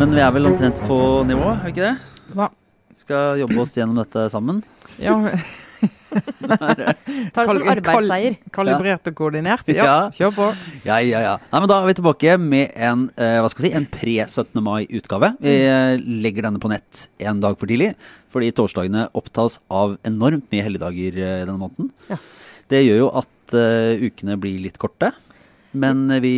[0.00, 0.96] Men vi er vel omtrent på
[1.28, 1.94] nivå, er vi ikke det?
[2.34, 2.48] Hva?
[2.98, 4.62] Skal jobbe oss gjennom dette sammen.
[5.02, 5.14] Ja,
[6.12, 6.94] Ta det
[7.48, 8.34] som Kal- arbeidsseier.
[8.54, 9.70] kalibrert og koordinert.
[9.72, 9.94] Ja, Ja.
[10.14, 10.48] kjør på.
[10.84, 11.32] Ja, ja, ja.
[11.50, 14.60] Nei, men Da er vi tilbake med en eh, hva skal jeg si, en pre-17.
[14.62, 15.32] mai-utgave.
[15.40, 17.94] Vi eh, legger denne på nett en dag for tidlig,
[18.30, 21.90] fordi torsdagene opptas av enormt mye helligdager eh, denne måneden.
[22.10, 22.20] Ja.
[22.70, 25.12] Det gjør jo at ukene blir litt korte,
[25.72, 26.34] men eh, vi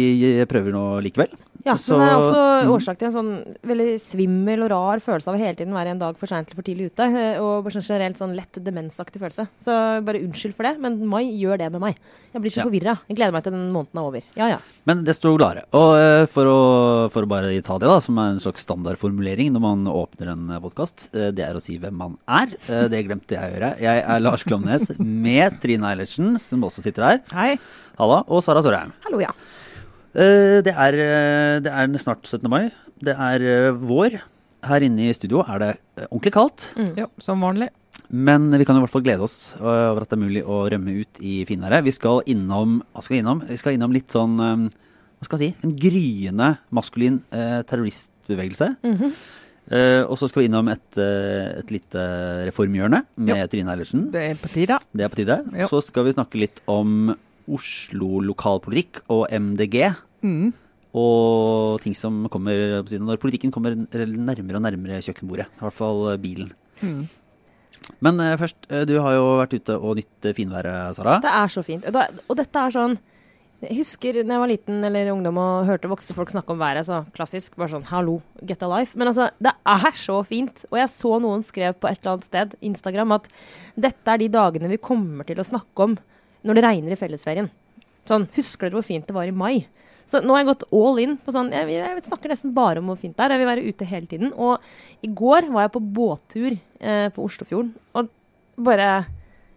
[0.51, 1.33] prøver nå likevel.
[1.65, 2.71] Ja, Så- men det er også mm.
[2.75, 5.99] årsak til en sånn veldig svimmel og rar følelse av å hele tiden være en
[6.01, 7.05] dag for seint eller for tidlig ute.
[7.07, 9.47] eh, Og sånn generelt sånn lett demensaktig følelse.
[9.63, 11.97] Så bare unnskyld for det, men mai gjør det med meg.
[12.35, 12.65] Jeg blir så Ja.
[12.65, 12.99] forvirra.
[13.09, 14.23] Jeg gleder meg til den måneden er over.
[14.37, 14.59] Ja ja.
[14.85, 15.63] Men desto gladere.
[15.73, 19.53] Og eh, for å, for å bare ta det, da, som er en slags standardformulering
[19.53, 22.49] når man åpner en podkast, det er å si hvem man er.
[22.69, 23.79] Eh, Det glemte jeg å gjøre.
[23.81, 27.21] Jeg er Lars Klomnes med Trine Eilertsen, som også sitter her.
[27.33, 27.59] Hei.
[27.99, 28.25] Halla.
[28.29, 28.93] Og Sara Sørheim.
[29.05, 29.29] Hallo, ja.
[30.15, 32.49] Eh, Det er, eh, det er snart 17.
[32.49, 32.71] mai.
[33.03, 34.21] Det er eh, vår.
[34.65, 35.73] Her inne i studio er det
[36.09, 36.71] ordentlig kaldt.
[36.97, 37.69] Ja, som vanlig.
[38.09, 40.95] Men vi kan i hvert fall glede oss over at det er mulig å rømme
[41.03, 41.85] ut i finværet.
[41.85, 43.43] Vi skal innom Hva skal vi innom?
[43.49, 45.67] Vi skal innom litt sånn Hva skal jeg si?
[45.69, 48.71] En gryende maskulin eh, terroristbevegelse.
[49.71, 52.03] Eh, og så skal vi innom et, eh, et lite
[52.51, 53.47] reformhjørne med jo.
[53.53, 54.11] Trine Eilertsen.
[54.13, 54.79] Det er på tide.
[54.93, 55.39] Det er på tide.
[55.71, 57.15] Så skal vi snakke litt om
[57.51, 59.81] Oslo lokalpolitikk og MDG.
[60.25, 60.53] Mm.
[60.95, 65.51] Og ting som kommer når politikken kommer nærmere og nærmere kjøkkenbordet.
[65.51, 66.53] I hvert fall eh, bilen.
[66.81, 67.05] Mm.
[68.05, 71.19] Men eh, først, eh, du har jo vært ute og nytt eh, finværet, Sara.
[71.25, 71.89] Det er så fint.
[71.91, 72.97] Og, og dette er sånn
[73.65, 76.85] Jeg husker da jeg var liten eller ungdom og hørte voksne folk snakke om været,
[76.85, 78.99] så klassisk bare sånn hallo, get a life.
[78.99, 80.67] Men altså, det er så fint.
[80.71, 83.31] Og jeg så noen skrev på et eller annet sted, Instagram, at
[83.87, 85.97] dette er de dagene vi kommer til å snakke om
[86.45, 87.49] når det regner i fellesferien.
[88.09, 89.67] Sånn, husker dere hvor fint det var i mai?
[90.11, 92.91] Så nå har jeg gått all in på sånn Jeg, jeg snakker nesten bare om
[92.91, 93.35] hvor fint det er.
[93.35, 94.35] Jeg vil være ute hele tiden.
[94.37, 94.61] Og
[95.01, 98.13] i går var jeg på båttur eh, på Oslofjorden, og
[98.69, 98.89] bare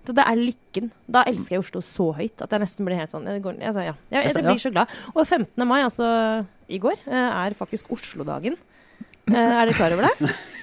[0.08, 0.86] så det er lykken.
[1.12, 3.84] Da elsker jeg Oslo så høyt at jeg nesten blir helt sånn Jeg, går, altså,
[3.84, 3.96] ja.
[4.08, 4.94] jeg, jeg, jeg blir så glad.
[5.12, 5.66] Og 15.
[5.68, 6.08] mai, altså
[6.72, 8.56] i går, eh, er faktisk Oslo-dagen.
[9.28, 10.32] Eh, er dere klar over det?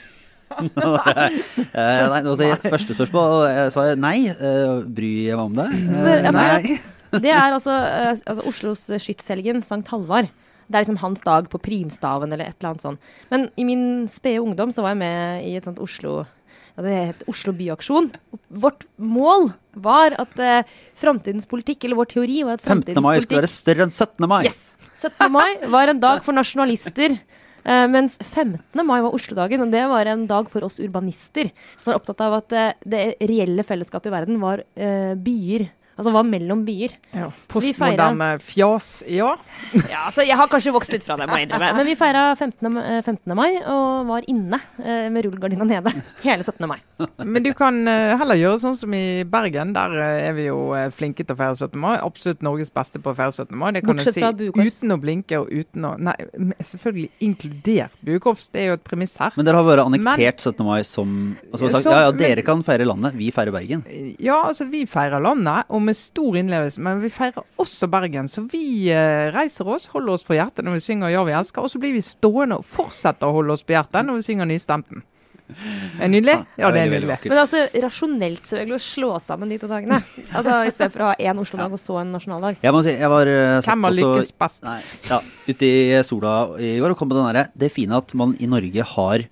[1.75, 4.29] Eh, nei, nå sier jeg første spørsmål, og svaret nei.
[4.31, 5.69] Uh, bryr jeg meg om det?
[5.97, 6.77] Ja, Eh, nei.
[7.15, 10.31] Det er altså, eh, altså Oslos skytshelgen, Sankt Halvard.
[10.67, 13.11] Det er liksom hans dag på primstaven eller et eller annet sånt.
[13.31, 16.95] Men i min spede ungdom så var jeg med i et sånt Oslo ja, Det
[17.13, 18.09] het Oslo byaksjon.
[18.51, 19.53] Vårt mål
[19.85, 20.65] var at eh,
[20.99, 22.97] framtidens politikk, eller vår teori var at 15.
[22.99, 24.29] mai politikk, skulle være større enn 17.
[24.31, 24.43] mai.
[24.49, 24.63] Yes!
[25.05, 25.31] 17.
[25.31, 27.19] mai var en dag for nasjonalister.
[27.65, 28.85] Eh, mens 15.
[28.87, 31.51] mai var Oslo-dagen, og det var en dag for oss urbanister.
[31.81, 35.69] Som er opptatt av at uh, det reelle fellesskapet i verden var uh, byer.
[35.97, 36.91] Altså var mellom byer.
[37.15, 37.29] Ja.
[37.51, 39.35] Postmoderne fjas, ja.
[39.75, 41.69] Ja, altså Jeg har kanskje vokst litt fra det, må jeg innrømme.
[41.79, 42.77] Men vi feira 15.
[42.83, 43.35] eh, 15.
[43.39, 45.93] mai og var inne eh, med rullegardina nede
[46.27, 46.67] hele 17.
[46.67, 46.79] mai.
[47.23, 49.73] Men du kan eh, heller gjøre sånn som i Bergen.
[49.77, 50.59] Der eh, er vi jo
[50.97, 51.79] flinke til å feire 17.
[51.81, 51.95] mai.
[52.03, 53.55] Absolutt Norges beste på å feire 17.
[53.61, 53.71] mai.
[53.79, 56.17] Det kan Bortsett jeg si uten å blinke og uten å Nei,
[56.61, 58.49] selvfølgelig inkludert buekorps.
[58.53, 59.33] Det er jo et premiss her.
[59.39, 60.65] Men dere har vært annektert 17.
[60.67, 61.15] mai som
[61.53, 63.85] altså, sagt, Så- Ja, ja, men- dere kan feire landet, vi feirer Bergen.
[64.19, 68.29] Ja, altså vi feirer landet, og med stor innlevelse, men vi feirer også Bergen.
[68.31, 71.65] Så vi eh, reiser oss, holder oss for hjertet når vi synger 'Ja, vi elsker',
[71.65, 74.49] og så blir vi stående og fortsetter å holde oss på hjertet når vi synger
[74.49, 75.05] 'Nystemten'.
[75.45, 76.35] Er det nydelig?
[76.57, 77.17] Ja, det er nydelig.
[77.29, 79.99] Men altså rasjonelt så å slå sammen de to dagene.
[80.33, 82.57] Altså I stedet for å ha én Oslo-dag og så en nasjonaldag.
[82.65, 84.63] Jeg må si, jeg var uh, Hvem har også- lykkes best?
[84.65, 84.79] Nei,
[85.11, 88.33] ja, ute i sola i går og kom på den derre Det fine at man
[88.41, 89.27] i Norge har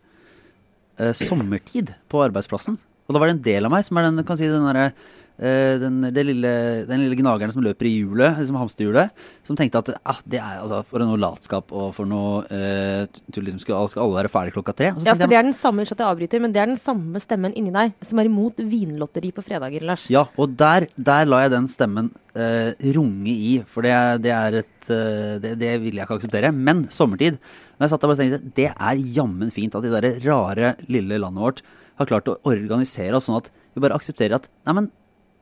[1.00, 2.76] uh, sommertid på arbeidsplassen.
[3.08, 4.92] Og da var det en del av meg som er den, kan si, den derre
[5.38, 6.50] den, det lille,
[6.88, 10.60] den lille gnageren som løper i hjulet, liksom hamsterhjulet, som tenkte at ah, det er
[10.60, 14.54] altså for noe latskap og for noe eh, tull, liksom skal, skal alle være ferdig
[14.56, 14.92] klokka tre?
[14.92, 16.80] Og så Ja, for det er den samme at jeg avbryter, men det er den
[16.80, 20.06] samme stemmen inni deg som er imot vinlotteri på fredager, Lars.
[20.12, 24.62] Ja, og der, der la jeg den stemmen eh, runge i, for det, det er
[24.62, 26.54] et eh, det, det vil jeg ikke akseptere.
[26.54, 27.40] Men sommertid
[27.82, 31.18] når jeg satt der bare tenkte, Det er jammen fint at de der rare, lille
[31.18, 31.62] landet vårt
[31.98, 34.90] har klart å organisere oss sånn at vi bare aksepterer at nei, men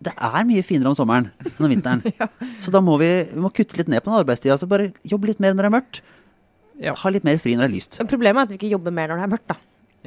[0.01, 2.03] det er mye finere om sommeren enn om vinteren.
[2.65, 4.57] Så da må vi, vi må kutte litt ned på den arbeidstida.
[4.61, 6.03] Så bare jobbe litt mer når det er mørkt.
[6.81, 6.95] Ja.
[6.97, 7.99] Ha litt mer fri når det er lyst.
[8.01, 9.59] Men Problemet er at vi ikke jobber mer når det er mørkt, da.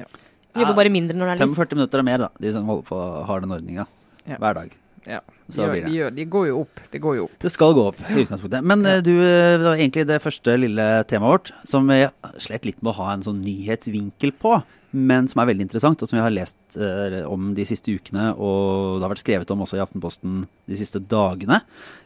[0.01, 0.07] Ja.
[0.53, 1.59] Vi jobber bare mindre når det er lyst.
[1.59, 2.31] 45 minutter er mer, da.
[2.41, 3.85] De som holder på har den ordninga.
[4.25, 4.39] Ja.
[4.41, 4.77] Hver dag.
[5.03, 5.19] Ja.
[5.51, 5.83] Så de, gjør, det.
[5.85, 6.83] de, gjør, de går jo opp.
[6.89, 7.39] Det går jo opp.
[7.43, 8.65] Det skal gå opp i utgangspunktet.
[8.73, 8.99] Men ja.
[9.05, 11.99] du, eh, det var egentlig det første lille temaet vårt som vi
[12.41, 14.57] slet litt med å ha en sånn nyhetsvinkel på.
[14.93, 18.29] Men som er veldig interessant, og som vi har lest eh, om de siste ukene,
[18.37, 21.59] og det har vært skrevet om også i Aftenposten de siste dagene.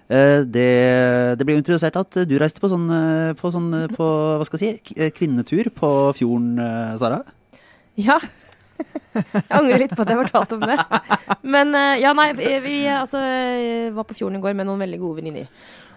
[0.07, 0.69] Eh, det,
[1.35, 4.07] det ble interessert at du reiste på sånn, eh, på, sånn, eh, på
[4.39, 7.23] hva skal jeg si, kvinnetur på fjorden, eh, Sara.
[7.99, 8.21] Ja.
[9.17, 10.77] Jeg angrer litt på at jeg fortalte om det.
[11.55, 13.19] Men ja, nei, vi, altså,
[13.95, 15.49] var på fjorden i går med noen veldig gode venninner.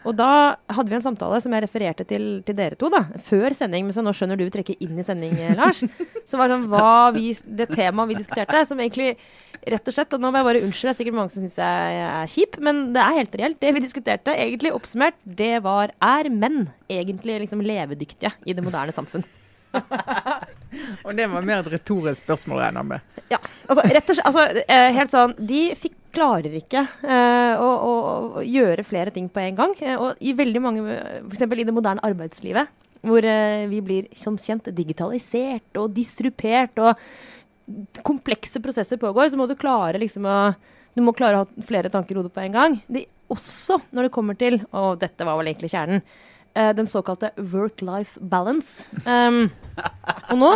[0.08, 3.02] Og da hadde vi en samtale som jeg refererte til, til dere to, da.
[3.26, 5.82] Før sending, men så nå skjønner du trekker inn i sending, eh, Lars.
[6.28, 9.16] Som var sånn hva vi Det temaet vi diskuterte, som egentlig
[9.66, 11.58] rett og slett Og nå må jeg bare unnskylde, det er sikkert mange som syns
[11.60, 13.60] jeg er kjip, men det er helt reelt.
[13.60, 18.96] Det vi diskuterte, egentlig oppsummert, det var er menn egentlig liksom levedyktige i det moderne
[18.96, 19.26] samfunn?
[21.06, 23.20] Og det var mer et retorisk spørsmål, regner jeg med.
[23.30, 23.38] Ja,
[23.68, 28.42] altså rett og slett altså, eh, Helt sånn De fikk, klarer ikke eh, å, å,
[28.44, 29.74] gjøre flere ting på en gang.
[29.82, 30.96] Eh, og i veldig mange
[31.26, 31.44] F.eks.
[31.46, 32.70] i det moderne arbeidslivet,
[33.06, 39.46] hvor eh, vi blir som kjent digitalisert og disrupert, og komplekse prosesser pågår, så må
[39.46, 40.40] du klare liksom å
[40.90, 42.72] Du må klare å ha flere tanker i hodet på en gang.
[42.90, 46.02] Det, også når det kommer til Og dette var vel egentlig kjernen.
[46.54, 48.82] eh, den såkalte work-life balance.
[49.06, 49.52] Um,
[50.32, 50.54] og nå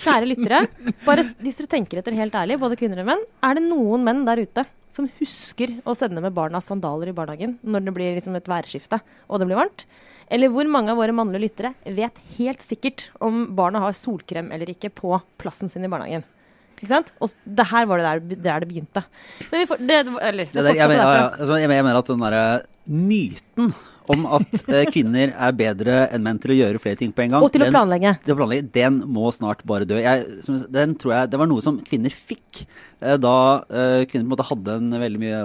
[0.00, 0.60] Kjære lyttere,
[1.04, 4.22] bare hvis dere tenker etter helt ærlig, både kvinner og menn, er det noen menn
[4.24, 4.64] der ute
[4.94, 9.00] som husker å sende med barna sandaler i barnehagen når det blir liksom et værskifte
[9.28, 9.86] og det blir varmt?
[10.30, 14.70] Eller hvor mange av våre mannlige lyttere vet helt sikkert om barna har solkrem eller
[14.70, 16.26] ikke på plassen sin i barnehagen?
[16.80, 17.12] Ikke sant?
[17.20, 19.02] Og det her var det der, der det begynte.
[19.50, 21.30] Men vi får, det, eller, det der, jeg, mener, ja, ja.
[21.36, 22.44] Altså, jeg, mener at den derre
[22.88, 23.74] myten
[24.10, 27.36] om at eh, kvinner er bedre enn menn til å gjøre flere ting på en
[27.36, 30.00] gang Og til den- å planlegge, den må snart bare dø.
[30.00, 30.24] Jeg,
[30.72, 32.64] den tror jeg, Det var noe som kvinner fikk
[33.00, 33.34] da
[33.72, 35.38] eh, kvinner på en måte hadde en veldig mye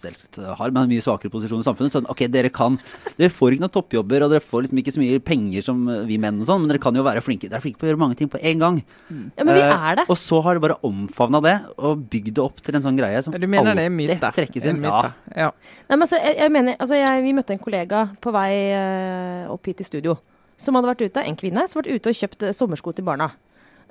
[0.00, 1.92] dels har, men en mye svakere posisjon i samfunnet.
[1.94, 2.76] Sånn, ok, dere kan,
[3.18, 6.02] dere får ikke noen toppjobber, og dere får liksom ikke så mye penger som eh,
[6.08, 7.90] vi menn, og sånn, men dere kan jo være flinke dere er flinke på å
[7.90, 8.80] gjøre mange ting på en gang.
[9.10, 10.06] Ja, men vi Eh, er det.
[10.12, 13.20] Og så har de bare omfavna det og bygd det opp til en sånn greie
[13.22, 14.32] som Du mener det alltid myte?
[14.40, 14.80] trekkes inn.
[14.84, 15.12] En Ja.
[15.36, 15.50] ja.
[15.88, 19.50] Nei, men altså, jeg, jeg mener, altså jeg, Vi møtte en kollega på vei eh,
[19.52, 20.16] opp hit i studio.
[20.60, 23.04] Som hadde vært ute, en kvinne som hadde vært ute og kjøpt eh, sommersko til
[23.06, 23.30] barna.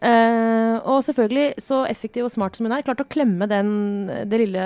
[0.01, 3.71] Eh, og selvfølgelig, så effektiv og smart som hun er, klarte å klemme den,
[4.31, 4.63] det lille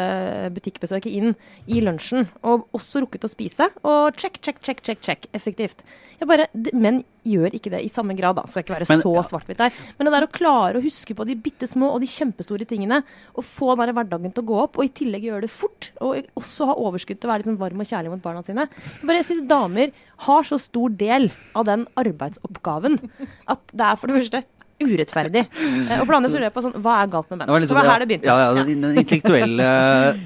[0.54, 1.34] butikkbesøket inn
[1.68, 2.28] i lunsjen.
[2.46, 3.70] Og også rukket å spise.
[3.82, 5.28] Og check, check, check, check, check.
[5.34, 5.82] Effektivt.
[6.20, 6.48] Jeg bare,
[6.78, 8.44] Menn gjør ikke det i samme grad, da.
[8.52, 9.24] Skal ikke være Men- så ja.
[9.24, 9.72] svart-hvitt der.
[9.98, 13.02] Men det der å klare å huske på de bitte små og de kjempestore tingene,
[13.36, 16.22] og få den hverdagen til å gå opp, og i tillegg gjøre det fort, og
[16.36, 19.24] også ha overskudd til å være liksom varm og kjærlig mot barna sine Jeg bare
[19.24, 19.92] synes Damer
[20.28, 23.00] har så stor del av den arbeidsoppgaven
[23.48, 24.44] at det er for det første
[24.90, 25.44] urettferdig.
[25.44, 27.48] Eh, Og for det andre så lurer jeg på sånn, hva er galt med menn?
[27.48, 28.30] Det var liksom, så var her det begynte.
[28.30, 29.70] Ja, ja, den, den intellektuelle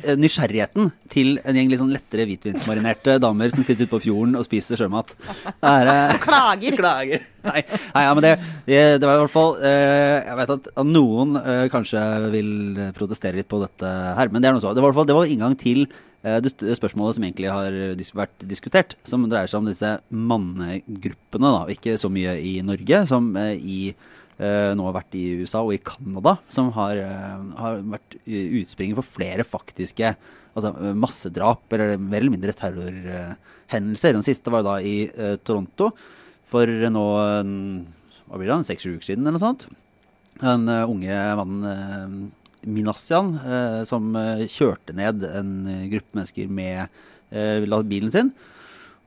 [0.03, 4.35] eh, nysgjerrigheten til en gjeng litt sånn lettere hvitvinsmarinerte damer som sitter ute på fjorden
[4.39, 5.13] og spiser sjømat.
[5.61, 6.79] Er, eh, Klager.
[6.79, 7.27] Klager.
[7.47, 7.61] Nei,
[7.93, 8.33] nei ja, men det,
[8.67, 11.37] det, det var i hvert fall Jeg vet at, noen
[11.71, 12.01] kanskje
[12.33, 12.49] vil
[12.97, 13.87] protestere litt på dette
[14.17, 14.73] her, men det er noe så.
[14.75, 15.85] Det var i hvert fall det var inngang til
[16.27, 17.75] det spørsmålet som egentlig har
[18.17, 21.61] vært diskutert, som dreier seg om disse mannegruppene, da.
[21.71, 23.93] Ikke så mye i Norge som i
[24.77, 28.99] nå har vært i USA og i Canada, som har, eh, har vært eh, utspringet
[28.99, 34.17] for flere faktiske altså, eh, massedrap eller mer eller mindre terrorhendelser.
[34.17, 35.91] Den siste var da i eh, Toronto
[36.47, 37.05] for nå
[38.27, 39.67] hva blir det, seks-sju uker siden eller noe sånt.
[40.41, 42.27] Den eh, unge mannen
[42.67, 46.87] Minasyan eh, som eh, kjørte ned en eh, gruppe mennesker med
[47.31, 48.31] eh, bilen sin.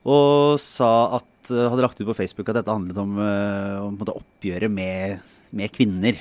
[0.05, 3.97] Og sa at eh, hadde lagt ut på Facebook at dette handlet om, eh, om
[4.01, 5.19] oppgjøret med,
[5.53, 6.17] med kvinner.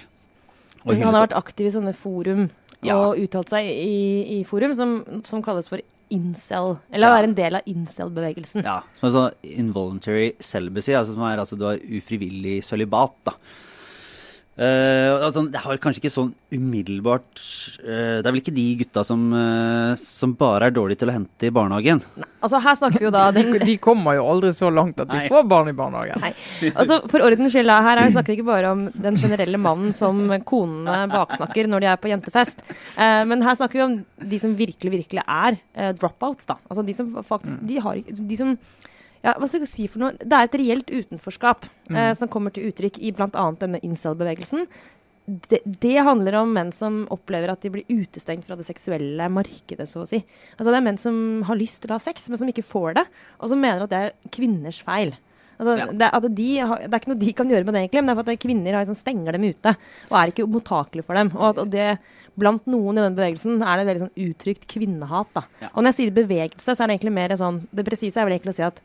[0.84, 2.48] Og Han har vært aktiv i sånne forum
[2.82, 2.96] Ja.
[2.96, 4.94] og uttalt seg i, i forum som,
[5.28, 6.78] som kalles for incel.
[6.90, 7.16] Eller Ja.
[7.18, 8.64] være en del av incel-bevegelsen.
[8.64, 13.32] Ja, som er sånn involuntary celibacy, altså som er altså du har ufrivillig sølibat, da.
[14.60, 17.38] Eh, altså, det har kanskje ikke sånn umiddelbart
[17.80, 21.14] uh, Det er vel ikke de gutta som, uh, som bare er dårlige til å
[21.14, 22.02] hente i barnehagen.
[22.20, 22.28] Nei.
[22.44, 25.08] Altså Her snakker vi jo da De, den de kommer jo aldri så langt at
[25.08, 25.30] de Nei.
[25.32, 26.20] får barn i barnehagen.
[26.20, 26.32] Nei.
[26.74, 29.96] Altså, for ordens skyld, da, her er, snakker vi ikke bare om den generelle mannen
[29.96, 32.60] som konene baksnakker når de er på jentefest.
[33.00, 33.96] Eh, men her snakker vi om
[34.34, 35.60] de som virkelig, virkelig er
[35.96, 36.48] dropouts.
[36.50, 36.58] da.
[36.68, 38.56] Altså de som faktisk De har De som
[39.24, 40.14] ja, hva skal jeg si for noe?
[40.16, 43.44] Det er et reelt utenforskap eh, som kommer til uttrykk i bl.a.
[43.60, 44.66] denne incel-bevegelsen.
[45.50, 49.86] Det, det handler om menn som opplever at de blir utestengt fra det seksuelle markedet,
[49.86, 50.18] så å si.
[50.56, 52.96] Altså Det er menn som har lyst til å ha sex, men som ikke får
[52.98, 53.04] det,
[53.38, 55.12] og som mener at det er kvinners feil.
[55.60, 55.86] Altså, Ja.
[55.92, 58.08] det, at de har, det er ikke noe de kan gjøre med det, egentlig, men
[58.08, 59.74] det er for at kvinner har, liksom, stenger dem ute
[60.08, 61.30] og er ikke mottakelige for dem.
[61.36, 61.88] Og at og det
[62.40, 65.28] blant noen i den bevegelsen er det et veldig sånn uttrykt kvinnehat.
[65.36, 65.44] da.
[65.60, 65.68] Ja.
[65.74, 68.38] Og når jeg sier bevegelse, så er det egentlig mer sånn Det presise er vel
[68.38, 68.80] egentlig å si at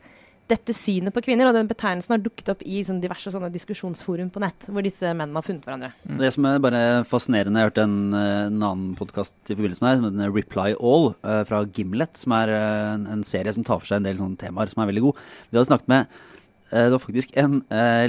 [0.50, 4.28] dette synet på kvinner, og den betegnelsen har dukket opp i sånn, diverse sånne diskusjonsforum
[4.30, 5.90] på nett, hvor disse mennene har funnet hverandre.
[6.20, 9.90] Det som er bare fascinerende, jeg hørte en, eh, en annen podkast i forbindelse med
[9.90, 13.66] det, som heter Reply All uh, fra Gimlet, som er eh, en, en serie som
[13.66, 15.24] tar for seg en del sånne temaer som er veldig god.
[15.50, 17.58] Vi hadde snakket med uh, det var faktisk en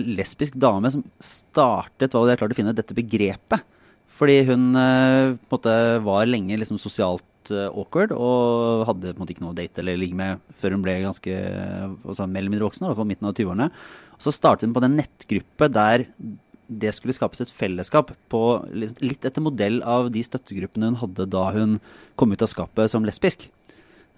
[0.05, 3.65] lesbisk dame som startet hva de har klart å finne dette begrepet.
[4.17, 7.21] Fordi hun måte var lenge liksom sosialt
[7.53, 10.75] eh, awkward og hadde på en måte ikke noe å date eller ligge med før
[10.75, 13.69] hun ble ganske altså, mer eller mindre voksen, fall midten av 20-årene.
[14.21, 16.07] Så startet hun på den nettgruppe der
[16.67, 18.41] det skulle skapes et fellesskap på
[18.75, 21.77] litt etter modell av de støttegruppene hun hadde da hun
[22.19, 23.47] kom ut av skapet som lesbisk.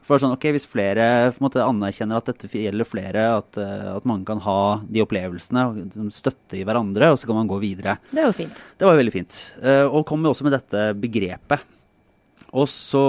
[0.10, 4.26] For sånn, ok, Hvis flere måte, anerkjenner at dette gjelder flere, at, eh, at mange
[4.26, 8.00] kan ha de opplevelsene, og liksom støtte i hverandre, og så kan man gå videre.
[8.10, 8.64] Det var fint.
[8.80, 9.38] Det var veldig fint.
[9.62, 11.62] Eh, og kom jo også med dette begrepet.
[12.50, 13.04] Og så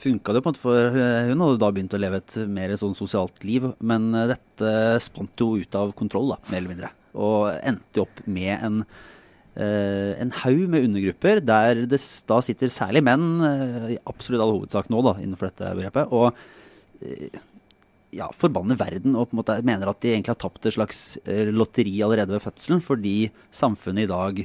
[0.00, 2.74] funka det på en måte for eh, Hun hadde da begynt å leve et mer
[2.76, 4.72] sånn sosialt liv, men eh, dette
[5.04, 6.92] spant jo ut av kontroll, da, mer eller mindre.
[7.16, 8.82] Og endte opp med en
[9.56, 13.28] eh, en haug med undergrupper der det da sitter særlig menn,
[13.94, 16.36] i absolutt all hovedsak nå, da, innenfor dette begrepet, og
[18.16, 21.00] ja, forbanner verden og på en måte mener at de egentlig har tapt et slags
[21.52, 23.16] lotteri allerede ved fødselen, fordi
[23.52, 24.44] samfunnet i dag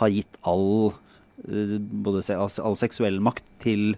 [0.00, 0.92] har gitt all,
[1.46, 3.94] både se, all, seksuell makt til,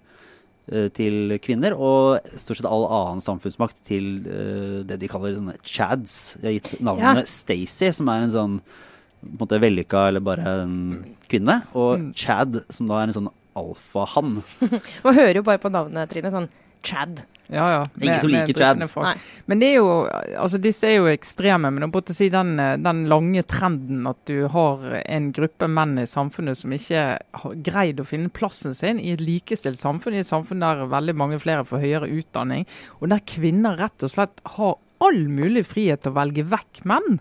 [0.71, 5.57] eh, til kvinner, og stort sett all annen samfunnsmakt til eh, det de kaller sånne
[5.65, 6.37] chads.
[6.41, 7.27] De har gitt navnet Ja.
[7.31, 8.61] Stacey, som er en sånn
[9.21, 10.77] på en måte vellykka eller bare en
[11.29, 13.29] kvinne, og Chad, som da er en sånn
[13.59, 14.39] alfahann.
[15.05, 16.31] Man hører jo bare på navnet, Trine.
[16.33, 16.49] Sånn
[16.83, 17.21] Chad.
[17.53, 17.87] Ja, ja.
[18.01, 19.23] Ingen som liker folk.
[19.51, 19.89] Men det er jo,
[20.39, 21.73] altså disse er jo ekstreme.
[21.75, 22.55] Men jeg måtte si den,
[22.85, 27.07] den lange trenden at du har en gruppe menn i samfunnet som ikke
[27.43, 31.17] har greid å finne plassen sin i et likestilt samfunn, i et samfunn der veldig
[31.19, 32.69] mange flere får høyere utdanning,
[33.01, 37.19] og der kvinner rett og slett har all mulig frihet til å velge vekk menn.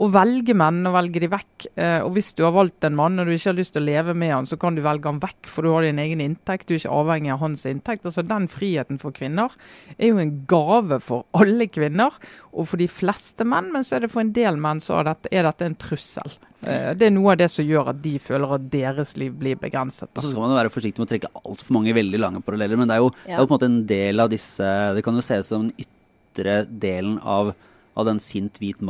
[0.00, 1.66] Å velge menn og velge de vekk.
[1.76, 3.88] Eh, og hvis du har valgt en mann og du ikke har lyst til å
[3.90, 6.68] leve med han, så kan du velge han vekk, for du har din egen inntekt.
[6.68, 8.08] Du er ikke avhengig av hans inntekt.
[8.08, 9.52] Altså Den friheten for kvinner
[9.98, 12.16] er jo en gave for alle kvinner,
[12.50, 13.68] og for de fleste menn.
[13.74, 16.40] Men så er det for en del menn så er dette, er dette en trussel.
[16.64, 19.60] Eh, det er noe av det som gjør at de føler at deres liv blir
[19.60, 20.10] begrenset.
[20.12, 20.24] Da.
[20.24, 22.88] så skal man jo være forsiktig med å trekke altfor mange veldig lange paralleller, men
[22.88, 25.16] det er jo, det er jo på en måte en del av disse Det kan
[25.16, 27.54] jo ses som den ytre delen av,
[27.96, 28.80] av den sint hvit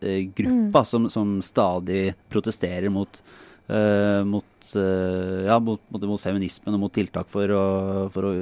[0.00, 3.22] mann-gruppa som, som stadig protesterer mot
[3.66, 7.62] eh, mot, eh, ja, mot, mot, feminismen og mot tiltak for å,
[8.14, 8.32] for, å,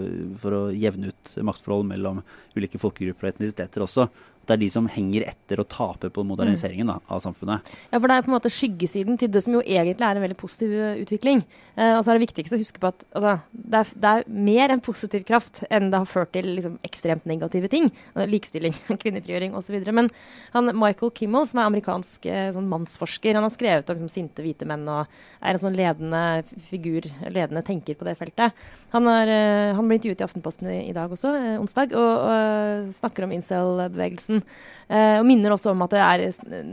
[0.43, 2.23] for å jevne ut maktforhold mellom
[2.57, 4.09] ulike folkegrupper og etnisiteter også.
[4.49, 7.67] Det er de som henger etter og taper på moderniseringen da, av samfunnet.
[7.93, 10.25] Ja, for det er på en måte skyggesiden til det som jo egentlig er en
[10.25, 10.73] veldig positiv
[11.03, 11.43] utvikling.
[11.77, 14.25] Eh, og så er det viktigste å huske på at altså, det, er, det er
[14.49, 17.91] mer en positiv kraft enn det har ført til liksom, ekstremt negative ting.
[18.15, 19.77] Eh, Likestilling, kvinnefrigjøring osv.
[19.93, 20.09] Men
[20.57, 24.47] han, Michael Kimmel, som er amerikansk eh, sånn mannsforsker, han har skrevet om liksom, sinte
[24.47, 25.05] hvite menn og
[25.43, 26.08] er en sånn ledende
[26.69, 28.57] figur, ledende tenker på det feltet.
[28.95, 32.27] Han, er, eh, han ble intervjuet i Aftenposten i, i dag også, eh, onsdag, og,
[32.29, 34.43] og snakker om incel-bevegelsen.
[34.89, 36.27] Eh, og minner også om at det er,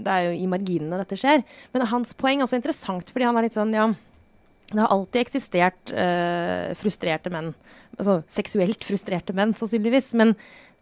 [0.06, 1.46] det er i marginene dette skjer.
[1.74, 3.90] Men hans poeng er også interessant, fordi han er litt sånn ja,
[4.72, 7.52] det har alltid eksistert eh, frustrerte menn.
[8.00, 10.14] Altså seksuelt frustrerte menn, sannsynligvis.
[10.18, 10.34] Men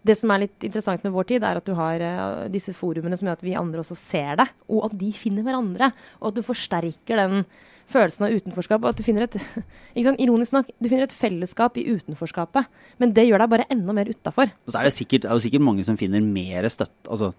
[0.08, 3.16] det som er litt interessant med vår tid, er at du har uh, disse forumene
[3.20, 5.92] som gjør at vi andre også ser det, og at de finner hverandre.
[6.22, 7.46] Og at du forsterker den
[7.92, 8.84] følelsen av utenforskap.
[8.84, 9.38] Og at du finner et
[10.06, 12.70] sant, Ironisk nok, du finner et fellesskap i utenforskapet.
[13.02, 14.54] Men det gjør deg bare enda mer utafor.
[14.68, 17.34] Så er det sikkert, er det sikkert mange som finner mer støtte altså,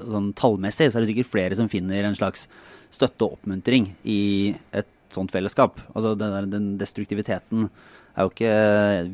[0.00, 2.48] sånn Tallmessig så er det sikkert flere som finner en slags
[2.94, 5.78] støtte og oppmuntring i et sånt fellesskap.
[5.94, 7.68] Altså Den, den destruktiviteten
[8.14, 8.50] er jo ikke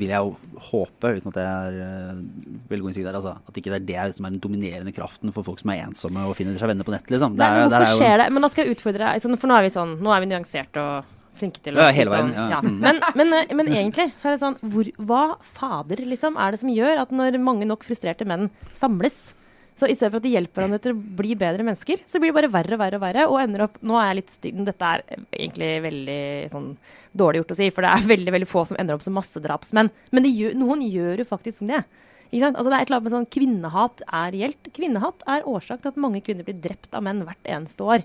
[0.00, 0.35] Vil jeg jo
[0.71, 2.19] håpe, uten at jeg er uh,
[2.69, 4.42] veldig god i å si det, altså, at ikke det er det som er den
[4.45, 7.09] dominerende kraften for folk som er ensomme og finner seg venner på nett.
[7.09, 7.38] liksom.
[7.38, 8.28] Det Nei, men hvorfor er jo- skjer det?
[8.33, 9.23] Men da skal jeg utfordre deg.
[9.25, 11.90] Sånn, for nå er vi sånn, nå er vi nyansert og flinke til å Ja,
[11.97, 12.50] hele veien, sånn.
[12.50, 12.61] ja.
[12.61, 12.61] ja.
[12.61, 15.23] Men, men, eh, men egentlig så er det sånn hvor, Hva
[15.57, 19.33] fader liksom er det som gjør at når mange nok frustrerte menn samles,
[19.78, 22.32] så i stedet for at de hjelper hverandre til å bli bedre mennesker, så blir
[22.32, 24.60] det bare verre og verre og verre, og ender opp Nå er jeg litt stygg,
[24.66, 26.20] dette er egentlig veldig
[26.52, 26.68] sånn
[27.22, 29.92] dårlig gjort å si, for det er veldig veldig få som ender opp som massedrapsmenn.
[30.14, 31.84] Men gjør, noen gjør jo faktisk det.
[32.30, 32.58] Ikke sant?
[32.58, 34.68] Altså det er et eller annet med sånn Kvinnehat er reelt.
[34.76, 38.04] Kvinnehat er årsak til at mange kvinner blir drept av menn hvert eneste år.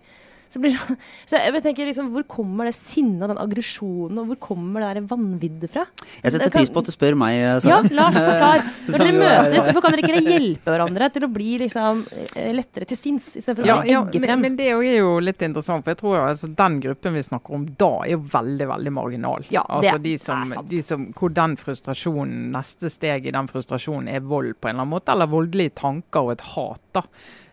[0.55, 0.95] Så, blir, det-
[1.27, 4.91] så jeg tenker liksom, Hvor kommer det sinnet og den aggresjonen, og hvor kommer det
[5.01, 5.83] der vanviddet fra?
[6.23, 7.35] Jeg setter pris på at du spør meg,
[7.67, 8.63] Ja, Lars, forklar.
[8.87, 12.05] Når dere er- møtes, hvorfor kan dere ikke hjelpe hverandre til å bli liksom
[12.39, 14.45] eh, lettere til sinns, istedenfor Ja, å ja, egge men, frem?
[14.47, 17.67] men det er jo litt interessant, for jeg tror altså, den gruppen vi snakker om
[17.75, 19.43] da, er jo veldig veldig marginal.
[19.51, 20.69] Ja, det altså, de som, er sant.
[20.71, 24.85] de som, hvor den frustrasjonen, neste steg i den frustrasjonen er vold på en eller
[24.85, 26.81] annen måte, eller voldelige tanker og et hat.
[26.95, 27.03] da.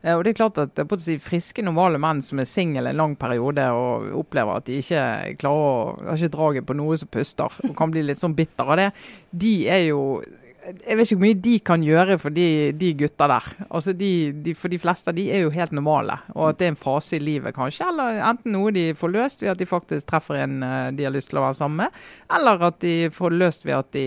[0.02, 2.90] Eh, Og det er klart at på å si, Friske, normale menn som er single
[2.90, 7.10] en lang periode og opplever at de ikke klarer å har draget på noe som
[7.12, 8.92] puster, og kan bli litt sånn bitter av det,
[9.30, 10.02] de er jo
[10.62, 12.44] jeg vet ikke hvor mye de kan gjøre for de,
[12.78, 13.46] de gutta der.
[13.66, 14.10] Altså de,
[14.44, 16.14] de, for de fleste de er jo helt normale.
[16.36, 17.88] Og at det er en fase i livet, kanskje.
[17.90, 21.14] Eller enten noe de får løst ved at de faktisk treffer en eh, de har
[21.14, 21.98] lyst til å være sammen med.
[22.38, 24.06] Eller at de får løst ved at de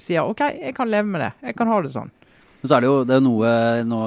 [0.00, 1.32] sier OK, jeg kan leve med det.
[1.50, 2.14] Jeg kan ha det sånn.
[2.60, 3.52] Men så er det jo det er noe
[3.88, 4.00] nå,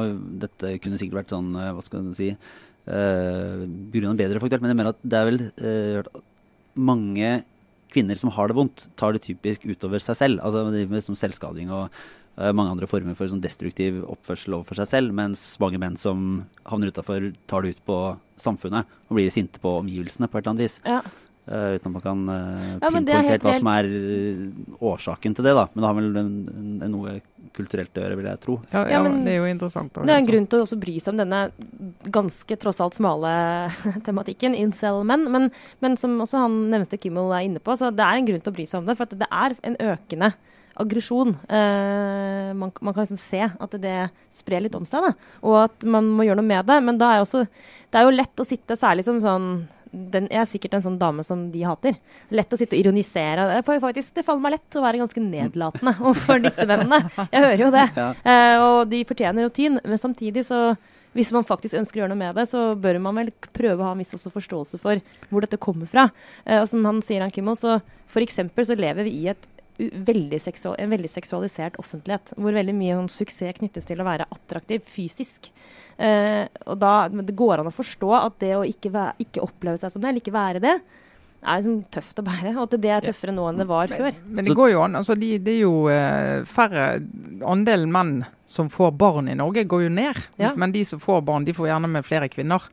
[0.43, 4.73] Dette kunne sikkert vært sånn, eh, hva skal man si uh, Grunnet bedre faktisk, men
[4.73, 6.21] jeg mener at det er vel uh,
[6.73, 7.31] mange
[7.93, 10.41] kvinner som har det vondt, tar det typisk utover seg selv.
[10.41, 14.81] Altså de med som selvskading og uh, mange andre former for sånn destruktiv oppførsel overfor
[14.81, 17.99] seg selv, mens mange menn som havner utafor, tar det ut på
[18.41, 20.79] samfunnet og blir sinte på omgivelsene på et eller annet vis.
[20.87, 21.03] Ja.
[21.43, 23.87] Eh, uten at man kan uh, Ja, men det er pinpointe helt hva som er
[23.91, 24.43] eh,
[24.79, 25.65] årsaken til det, da.
[25.73, 27.15] Men det har vel en, en, en noe
[27.53, 28.55] kulturelt å gjøre, vil jeg tro.
[28.71, 29.99] Ja, Ja, ja, men det er jo interessant.
[29.99, 31.41] Det er en grunn til å også bry seg om denne
[32.15, 33.33] ganske tross alt smale
[34.07, 35.51] tematikken, incel-menn, men,
[35.83, 38.55] men som også han nevnte Kimmel er inne på, så det er en grunn til
[38.55, 38.95] å bry seg om det.
[38.95, 40.31] For at det er en økende
[40.79, 41.35] aggresjon.
[41.51, 43.99] Uh, man, man kan liksom se at det
[44.33, 46.79] sprer litt om seg, da, og at man må gjøre noe med det.
[46.87, 47.43] Men da er også,
[47.91, 49.49] det er jo lett å sitte, særlig som sånn
[49.93, 51.99] den, jeg er sikkert en sånn dame som de hater.
[52.33, 53.45] Lett å sitte og ironisere.
[53.51, 57.03] Det, faktisk, det faller meg lett å være ganske nedlatende overfor disse vennene.
[57.27, 57.85] Jeg hører jo det.
[57.97, 58.09] Ja.
[58.25, 59.77] Uh, og de fortjener jo tyn.
[59.85, 60.65] Men samtidig så
[61.13, 63.89] hvis man faktisk ønsker å gjøre noe med det, så bør man vel prøve å
[63.89, 66.07] ha en viss også forståelse for hvor dette kommer fra.
[66.41, 67.77] Eh, og som han sier, han Kimmel, så
[68.09, 69.45] for eksempel så lever vi i et
[69.77, 74.27] veldig seksual, en veldig seksualisert offentlighet, hvor veldig mye sånn suksess knyttes til å være
[74.33, 75.49] attraktiv fysisk.
[75.97, 79.45] Eh, og da men det går an å forstå at det å ikke, være, ikke
[79.45, 80.77] oppleve seg som det, eller ikke være det,
[81.43, 82.53] er liksom tøft å bære.
[82.55, 84.15] Og at det er tøffere nå enn det var før.
[84.25, 84.95] Men det går jo an.
[84.99, 86.85] altså de, Det er jo uh, færre
[87.43, 88.13] Andelen menn
[88.49, 90.19] som får barn i Norge, går jo ned.
[90.41, 90.53] Ja.
[90.59, 92.69] Men de som får barn, de får gjerne med flere kvinner.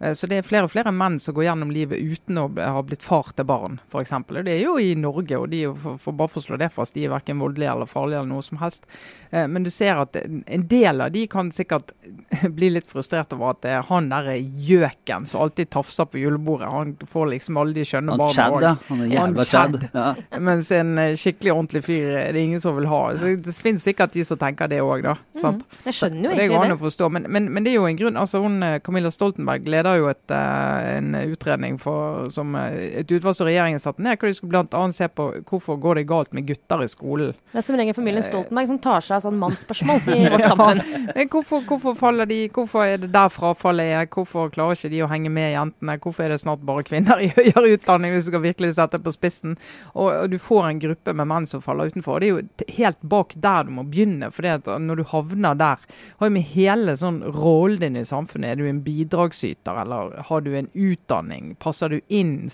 [0.00, 2.82] Eh, Så det er flere og flere menn som går gjennom livet uten å ha
[2.82, 4.10] blitt far til barn, f.eks.
[4.42, 6.58] Det er jo i Norge, og de er jo, for, for bare for å slå
[6.60, 8.86] det fast, de er verken voldelige eller farlige eller noe som helst.
[9.30, 11.92] Eh, Men du ser at en del av de kan sikkert
[12.56, 16.70] bli litt frustrert over at det er han derre gjøken som alltid tafser på julebordet,
[16.72, 18.74] han får liksom alle de skjønne Han barna Chad, ja.
[18.88, 19.78] Han er jævla Chad.
[19.94, 20.06] Ja.
[20.48, 23.02] Mens en eh, skikkelig ordentlig fyr er det ingen som vil ha.
[23.20, 25.16] Så Det finnes sikkert de som tenker det òg, da.
[25.36, 25.60] sant?
[25.66, 25.78] Mm.
[25.90, 27.86] Jeg skjønner jo Og det går an å forstå, men, men, men det er jo
[27.90, 28.16] en grunn.
[28.20, 33.12] altså hun, eh, Camilla Stoltenberg leder jo et, eh, en utredning for, som eh, et
[33.12, 34.82] utvalg som regjeringen satte ned, hvor de skulle bl.a.
[34.94, 37.32] se på hvorfor går det galt med gutter i skolen.
[37.32, 37.58] det.
[37.58, 40.82] Er som regel familien Stoltenberg som tar seg av sånn mannsspørsmål i vårt samfunn.
[41.14, 45.02] Men Hvorfor, hvorfor faller de, hvorfor er det der frafallet er, hvorfor klarer ikke de
[45.04, 48.32] å henge med jentene, hvorfor er det snart bare kvinner i høyere utdanning, hvis du
[48.32, 49.56] skal virkelig sette på spissen.
[49.94, 52.18] Og, og du får en gruppe med menn som faller utenfor.
[52.18, 52.28] og Det
[52.66, 54.30] er jo helt bak der du må begynne.
[54.34, 55.86] for når du havner der,
[56.18, 60.40] har jo med hele sånn rollen din i samfunnet, er du en bidragsyter, eller har
[60.44, 62.48] du en utdanning, passer du inn,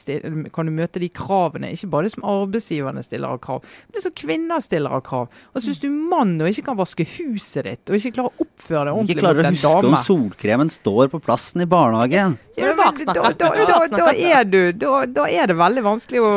[0.55, 4.03] kan du møte de kravene, ikke bare det som arbeidsgiverne stiller av krav, men det
[4.07, 5.29] som kvinner stiller av krav.
[5.53, 8.33] Og så hvis du er mann og ikke kan vaske huset ditt, og ikke klarer
[8.33, 12.37] å oppføre deg Ikke klarer å en huske om solkremen står på plassen i barnehagen.
[12.57, 16.33] ja, men da, da, da, da, er du, da, da er det veldig vanskelig å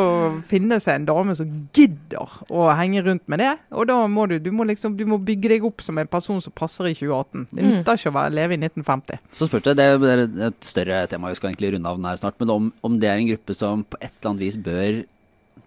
[0.50, 3.54] finne seg en dame som gidder å henge rundt med det.
[3.72, 6.42] Og da må du, du må liksom, du må bygge deg opp som en person
[6.44, 7.48] som passer i 2018.
[7.52, 7.70] Det Mm.
[7.80, 9.20] nytter ikke å være, leve i 1950.
[9.36, 12.10] Så spurte jeg, det det er et større tema, vi skal egentlig runde av den
[12.10, 14.60] her snart, men om, om det er en gruppe som på et eller annet vis
[14.60, 15.02] bør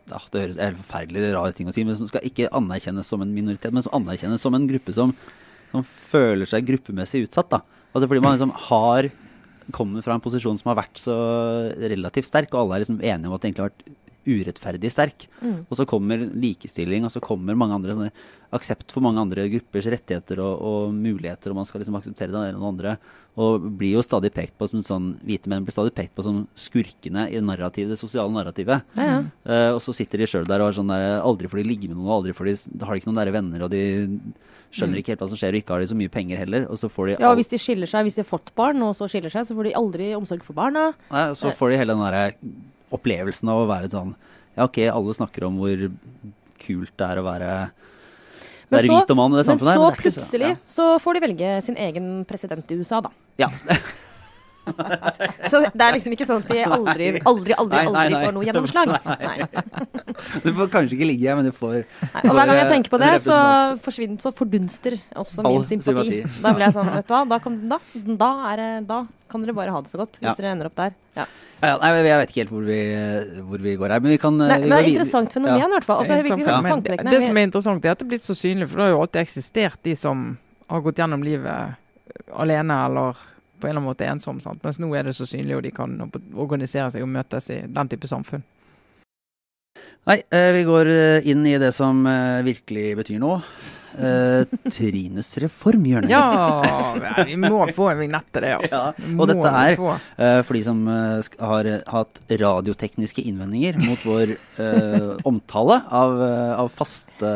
[0.09, 3.33] Det høres helt forferdelig rare ting å si, men som skal ikke anerkjennes som en
[3.33, 5.13] minoritet, men som anerkjennes som en gruppe som,
[5.71, 7.53] som føler seg gruppemessig utsatt.
[7.53, 7.61] da.
[7.93, 9.13] Altså Fordi man liksom har
[9.71, 11.15] kommer fra en posisjon som har vært så
[11.79, 15.27] relativt sterk, og alle er liksom enige om at det egentlig har vært urettferdig sterk.
[15.41, 15.65] Mm.
[15.67, 18.13] Og så kommer likestilling, og så kommer mange andre sånne,
[18.53, 22.51] aksept for mange andre gruppers rettigheter og, og muligheter, og man skal liksom akseptere den
[22.51, 22.95] ene og den andre.
[23.41, 26.43] Og blir jo stadig pekt på som sånn, hvite menn blir stadig pekt på som
[26.59, 28.85] skurkene i narrativet, det sosiale narrativet.
[28.99, 29.21] Ja, ja.
[29.49, 31.89] Uh, og så sitter de sjøl der og er sånn der, aldri får de ligge
[31.89, 33.85] med noen, aldri får de, har de ikke noen nære venner, og de
[34.73, 36.67] skjønner ikke helt hva som skjer, og ikke har de så mye penger heller.
[36.73, 38.81] Og så får de Ja, og hvis de skiller seg, hvis de har fått barn,
[38.85, 40.91] og så skiller seg, så får de aldri omsorg for barna.
[41.13, 42.37] Nei, så får de hele den der
[42.93, 44.15] opplevelsen av å være sånn
[44.57, 45.87] Ja, ok, alle snakker om hvor
[46.63, 47.51] kult det er å være,
[48.71, 51.21] Men være så- hvit og mann Men så det er ikke plutselig så får de
[51.27, 53.11] velge sin egen president i USA, da.
[53.39, 53.49] Ja.
[55.51, 58.21] Så det er liksom ikke sånn at de aldri, aldri, aldri, Nei, nei, aldri nei.
[58.27, 58.93] får noe gjennomslag.
[59.23, 59.39] Nei.
[60.45, 62.21] Du får kanskje ikke ligge, men du får Nei.
[62.29, 63.37] Og hver gang jeg tenker på det, så
[63.83, 66.21] forsvinner, så fordunster også min sympati.
[66.23, 66.43] sympati.
[66.45, 67.79] Da blir jeg sånn, vet du hva, da kan, da,
[68.23, 69.01] da, er det, da
[69.33, 70.35] kan dere bare ha det så godt, hvis Ja.
[70.39, 70.95] dere ender opp der.
[71.17, 71.25] Ja.
[71.63, 72.79] ja, ja, Nei, jeg vet ikke helt hvor vi,
[73.49, 75.59] hvor vi går her, men vi kan Nei, vi men det er et interessant fenomen,
[75.59, 75.67] Ja.
[75.67, 75.99] i hvert fall.
[76.05, 77.11] Altså, Det sånn.
[77.11, 79.01] Det som er interessant, er at det er blitt så synlig, for det har jo
[79.03, 81.77] alltid eksistert de som har gått gjennom livet
[82.37, 83.17] alene eller
[83.63, 84.41] på en eller annen måte ensom.
[84.43, 84.63] Sant?
[84.67, 85.95] Mens nå er det så synlig, og de kan
[86.35, 88.43] organisere seg og møtes i den type samfunn.
[90.09, 93.39] Nei, eh, vi går eh, inn i det som eh, virkelig betyr noe.
[94.73, 96.09] Trines reformhjørne.
[96.09, 98.81] Ja, vi må få en vignett til det, altså.
[98.97, 104.33] Ja, og dette er- for de som har hatt radiotekniske innvendinger mot vår
[105.29, 106.17] omtale av,
[106.65, 107.35] av faste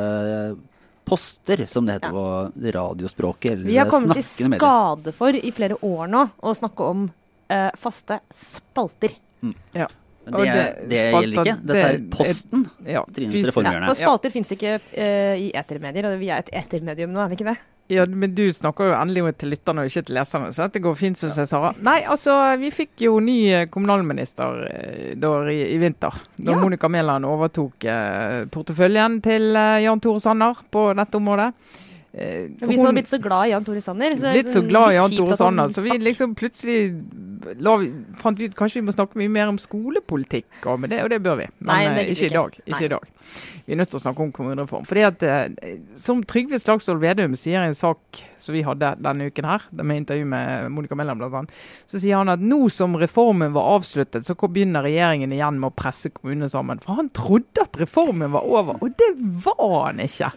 [1.07, 2.13] poster, som det heter Ja.
[2.13, 3.53] på radiospråket.
[3.53, 7.05] Eller Vi har kommet i skade for i flere år nå å snakke om
[7.51, 9.15] uh, faste spalter.
[9.41, 11.57] Men Og det, det- det spalter, gjelder ikke.
[11.67, 12.65] Dette er det- Posten.
[12.85, 13.87] Ja, Trines reformhjørne.
[13.87, 17.29] Ja, For spalter finnes ikke uh, i etermedier, og vi er et etermedium nå, er
[17.31, 17.59] det ikke det?
[17.89, 20.97] Ja, men du snakker jo endelig til lytterne og ikke til leserne, så dette går
[20.99, 21.71] fint, syns jeg, Sara.
[21.87, 26.19] Nei, altså, vi fikk jo ny eh, kommunalminister eh, da i, i vinter.
[26.37, 26.61] Da Ja.
[26.63, 31.53] Monica Mæland overtok eh, porteføljen til eh, Jan Tore Sanner på dette området.
[32.17, 34.15] Eh, Vi som har blitt så glad i Jan Tore Sanner.
[34.17, 36.79] Så blitt så glad i Jan Tore Sanner, så vi liksom plutselig
[37.47, 41.11] vi, fant vi ut kanskje vi må snakke mye mer om skolepolitikk, og, det, og
[41.13, 41.51] det bør vi.
[41.61, 42.57] Men Nei, det eh, ikke i dag.
[42.57, 42.71] ikke.
[42.73, 43.13] Ikke i dag.
[43.67, 44.87] Vi er nødt til å snakke om kommunereform.
[44.89, 49.29] Fordi at, eh, Som Trygve Slagsvold Vedum sier i en sak som vi hadde denne
[49.29, 51.45] uken her, med intervju med Monica Mæland bl.a.,
[51.91, 55.77] så sier han at nå som reformen var avsluttet, så begynner regjeringen igjen med å
[55.77, 56.81] presse kommunene sammen.
[56.81, 59.13] For han trodde at reformen var over, og det
[59.45, 60.33] var han ikke.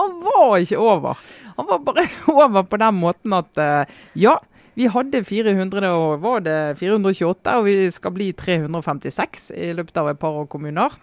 [0.00, 1.22] Han var ikke over.
[1.56, 4.36] Han var bare over på den måten at eh, ja,
[4.74, 10.10] vi hadde 400 og var det 428, og vi skal bli 356 i løpet av
[10.10, 10.96] et par år kommuner.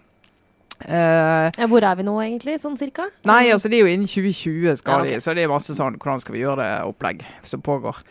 [0.82, 3.06] Uh, Ja, hvor er vi nå egentlig, sånn cirka?
[3.28, 5.14] Nei, altså det er jo innen 2020 skal Ja, okay.
[5.14, 8.02] de, så det er masse sånn hvordan skal vi gjøre det opplegg som pågår.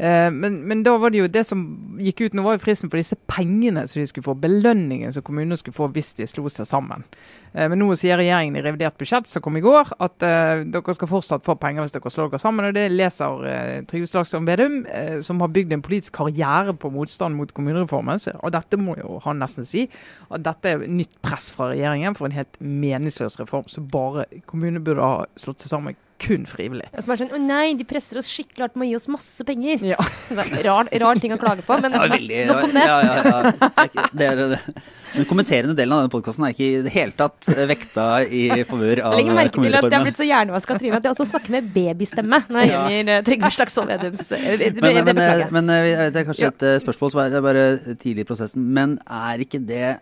[0.00, 1.60] Eh, men, men da var det jo det som
[2.00, 5.24] gikk ut nå, var jo fristen for disse pengene som de skulle få, belønningen som
[5.26, 7.04] kommunene skulle få hvis de slo seg sammen.
[7.52, 10.96] Eh, men nå sier regjeringen i revidert budsjett som kom i går, at eh, dere
[10.96, 12.70] skal fortsatt få penger hvis dere slår dere sammen.
[12.70, 14.80] Og det leser Trygve Slagsvold Vedum,
[15.26, 18.22] som har bygd en politisk karriere på motstand mot kommunereformen.
[18.40, 19.84] Og dette må jo han nesten si,
[20.32, 23.68] at dette er nytt press fra regjeringen for en helt meningsløs reform.
[23.68, 26.86] Så bare kommunene burde ha slått seg sammen kun frivillig.
[27.00, 29.44] Som er sånn Å nei, de presser oss skikkelig hardt med å gi oss masse
[29.48, 29.82] penger.
[29.94, 29.98] Ja.
[30.68, 32.86] Rar, rar ting å klage på, men Ja, veldig, nok om det.
[32.86, 34.08] Ja, ja, ja.
[34.12, 34.74] Det er det er.
[35.10, 39.00] Den kommenterende delen av denne podkasten er ikke i det hele tatt vekta i favør
[39.08, 41.26] av Jeg legger merke til at jeg har blitt så hjernevaska Trine at jeg også
[41.32, 42.82] snakker med babystemme når jeg Ja.
[42.84, 45.22] gjengir eh, Trygve Slagsvold Vedums eh, Men, men,
[45.56, 47.64] men eh, det er kanskje et eh, spørsmål som er bare
[47.98, 48.68] tidlig i prosessen.
[48.78, 49.96] Men er ikke det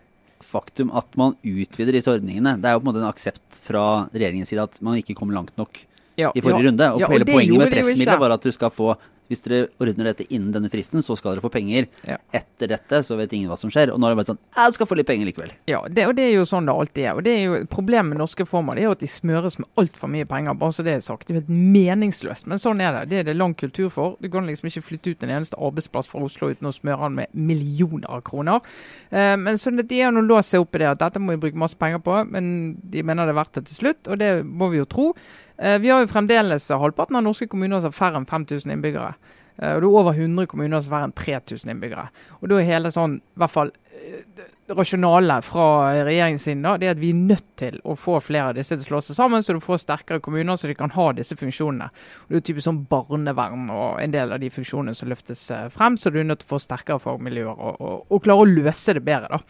[0.49, 3.83] faktum at man utvider disse ordningene Det er jo på en måte en aksept fra
[4.13, 5.81] regjeringens side at man ikke kommer langt nok
[6.19, 6.69] Ja, i forrige ja.
[6.69, 6.91] runde.
[6.95, 8.93] Og Ja, hele og poenget med pressmidler var at du skal få
[9.29, 11.85] hvis dere ordner dette innen denne fristen, så skal dere få penger.
[12.07, 12.17] Ja.
[12.33, 13.91] Etter dette så vet ingen hva som skjer.
[13.93, 15.53] Og nå er det bare sånn Jeg skal få litt penger likevel.
[15.69, 17.19] Ja, det, og det er jo sånn det alltid er.
[17.19, 19.69] Og det er jo Problemet med norske former det er jo at de smøres med
[19.77, 20.57] altfor mye penger.
[20.57, 21.27] bare så Det er sagt.
[21.27, 22.47] Det er helt meningsløst.
[22.49, 23.03] Men sånn er det.
[23.11, 24.17] Det er det lang kultur for.
[24.19, 27.19] Du kan liksom ikke flytte ut en eneste arbeidsplass fra Oslo uten å smøre den
[27.21, 28.65] med millioner av kroner.
[29.11, 31.43] Eh, men at de er nå låst seg opp i det at dette må vi
[31.45, 34.31] bruke masse penger på, men de mener det er verdt det til slutt, og det
[34.45, 35.13] må vi jo tro.
[35.59, 39.13] Eh, vi har jo fremdeles halvparten av norske kommuner som har færre enn 5000 innbyggere.
[39.61, 42.07] Eh, Og det er over 100 kommuner som har færre enn 3000 innbyggere.
[42.41, 45.65] Og da er hele sånn, i hvert fall eh, rasjonale fra
[46.05, 48.87] regjeringens side, er at vi er nødt til å få flere av disse til å
[48.87, 51.89] slå seg sammen, så du får sterkere kommuner så de kan ha disse funksjonene.
[51.89, 55.67] Og Det er typisk sånn barnevern og en del av de funksjonene som løftes eh,
[55.73, 58.49] frem, så du er nødt til å få sterkere fagmiljøer og, og, og klare å
[58.49, 59.27] løse det bedre.
[59.27, 59.41] da.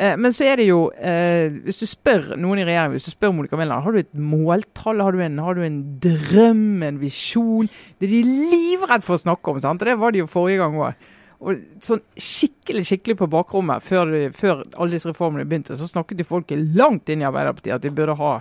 [0.00, 3.12] Eh, Men så er det jo, eh, hvis du spør noen i regjeringen, hvis du
[3.12, 7.00] spør Monica Mæland, har du et måltall, har du en, har du en drøm, en
[7.02, 7.68] visjon?
[8.00, 9.82] Det er de livredd for å snakke om, sant?
[9.82, 11.10] og det var de jo forrige gang òg.
[11.40, 16.28] Og sånn skikkelig skikkelig på bakrommet, før, før alle disse reformene begynte, så snakket jo
[16.28, 18.32] folket langt inn i Arbeiderpartiet at de burde ha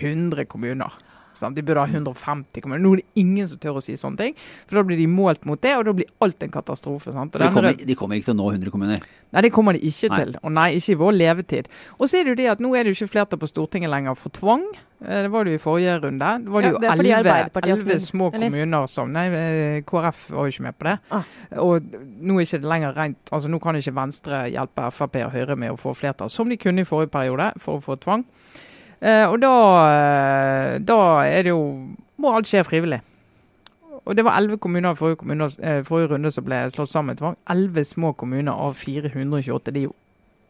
[0.00, 0.92] 100 kommuner.
[1.38, 1.56] Sant?
[1.56, 2.82] De burde ha 150 kommuner.
[2.84, 4.34] Nå er det ingen som tør å si sånne ting.
[4.66, 7.12] For da blir de målt mot det, og da blir alt en katastrofe.
[7.14, 7.34] Sant?
[7.34, 9.06] Og de kommer, de kommer ikke til å nå 100 kommuner.
[9.32, 10.18] Nei, det kommer de ikke Nei.
[10.24, 10.36] til.
[10.42, 11.68] Og nei, ikke i vår levetid.
[11.98, 13.90] Og så er det jo det at nå er det jo ikke flertall på Stortinget
[13.92, 14.64] lenger for tvang.
[15.04, 16.30] Eh, Det var det jo i forrige runde.
[16.44, 18.48] Det var det Ja, jo elleve små eller?
[18.48, 20.98] kommuner som Nei, eh, KrF var jo ikke med på det.
[21.12, 21.22] Ah.
[21.58, 21.82] Og
[22.22, 25.56] nå er ikke det lenger rent Altså nå kan ikke Venstre hjelpe Frp og Høyre
[25.56, 28.24] med å få flertall, som de kunne i forrige periode, for å få tvang.
[29.00, 29.52] Eh, og da,
[29.86, 31.60] eh, da er det jo
[32.18, 32.98] Må alt skje frivillig.
[34.04, 37.12] og det var elleve kommuner i forrige, kommuner, eh, forrige runde som ble slått sammen
[37.12, 37.36] med tvang.
[37.50, 39.70] Elleve små kommuner av 428.
[39.70, 39.94] Det er jo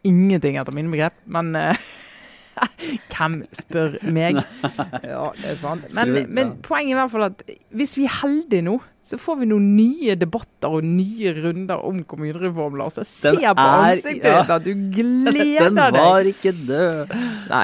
[0.05, 1.53] ingenting etter mine begrep, men
[3.13, 4.39] Hvem spør meg?
[5.05, 5.85] Ja, det er sant.
[5.95, 7.43] Men, men poenget er i hvert fall at
[7.75, 12.03] hvis vi er heldige nå, så får vi noen nye debatter og nye runder om
[12.05, 12.99] kommunereform, Lars.
[13.01, 14.43] Jeg Den ser på er- ansiktet ja.
[14.43, 15.65] ditt at du gleder deg.
[15.65, 15.97] Den deg.
[15.97, 17.15] var ikke død.
[17.49, 17.63] Nei.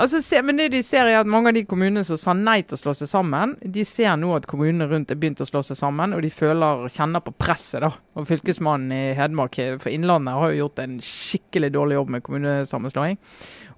[0.00, 2.62] Altså, se, men det de ser er at Mange av de kommunene som sa nei
[2.62, 5.60] til å slå seg sammen, de ser nå at kommunene rundt er begynt å slå
[5.66, 7.82] seg sammen, og de føler, kjenner på presset.
[7.84, 7.92] da.
[8.16, 13.18] Og Fylkesmannen i Hedmark for Innlandet har jo gjort en skikkelig dårlig jobb med kommunesammenslåing.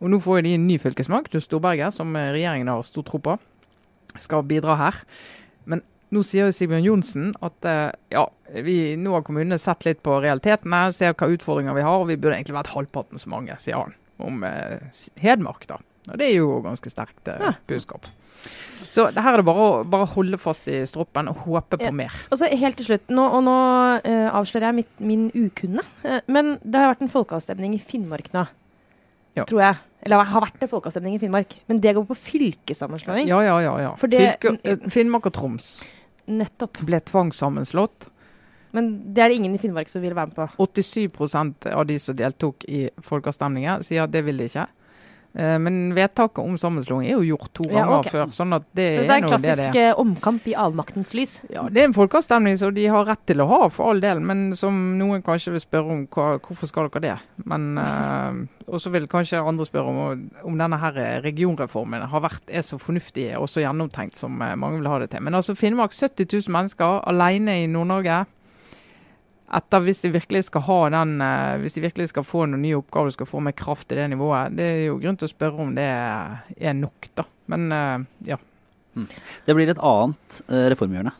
[0.01, 3.19] Og Nå får de en ny fylkesmann, Knut Storberget, som eh, regjeringen har stor tro
[3.21, 3.35] på.
[4.19, 4.97] Skal bidra her.
[5.69, 8.25] Men nå sier jo Sigbjørn Johnsen at eh, ja,
[8.67, 12.19] vi, nå har kommunene sett litt på realitetene, ser hva utfordringer vi har, og vi
[12.19, 14.81] burde egentlig vært halvparten så mange, sier han om eh,
[15.23, 15.67] Hedmark.
[15.71, 15.79] da.
[16.11, 17.55] Og Det er jo ganske sterkt eh, Ja.
[17.71, 18.09] budskap.
[18.91, 21.93] Så her er det bare å bare holde fast i stroppen og håpe på Ja.
[21.93, 22.15] mer.
[22.33, 23.57] Og så helt til slutt, nå, og nå
[24.01, 28.33] uh, avslører jeg mitt, min ukunne, uh, men det har vært en folkeavstemning i Finnmark
[28.33, 28.47] nå.
[29.37, 29.45] Ja.
[29.45, 29.77] Tror jeg.
[30.03, 31.53] Eller det har vært en folkeavstemning i Finnmark.
[31.69, 33.29] Men det går på fylkessammenslåing.
[33.29, 33.77] Ja, ja, ja.
[33.85, 33.93] ja.
[34.09, 35.85] Det- Fylke, Finnmark og Troms
[36.31, 36.81] Nettopp.
[36.87, 38.09] ble tvangssammenslått.
[38.77, 40.47] Men det er det ingen i Finnmark som vil være med på.
[40.63, 44.69] 87% av de som deltok i folkeavstemningen, sier at det vil de ikke.
[45.35, 48.11] Eh, Men vedtaket om sammenslåing er jo gjort to Ja, okay.
[48.11, 48.27] før.
[48.35, 49.91] sånn at det, Så det er en det klassisk det er.
[49.91, 51.41] eh, omkamp i avmaktens lys.
[51.51, 54.19] Ja, Det er en folkeavstemning som de har rett til å ha, for all del.
[54.21, 57.19] Men som noen kanskje vil spørre om hva, hvorfor skal dere det.
[57.47, 58.33] Men, uh,
[58.73, 62.79] og så vil kanskje andre spørre om, om denne her regionreformen har vært, er så
[62.79, 65.21] fornuftig og så gjennomtenkt som eh, mange vil ha det til.
[65.23, 68.27] Men altså Finnmark, 70 000 mennesker alene i Nord-Norge.
[69.51, 72.79] Etter hvis de virkelig skal ha den, eh, hvis de virkelig skal få noen nye
[72.79, 74.55] oppgaver, skal få mer kraft i det nivået.
[74.55, 77.27] Det er jo grunn til å spørre om det er nok, da.
[77.51, 78.39] Men eh, ja.
[79.47, 81.13] Det blir et annet eh, reformhjørne.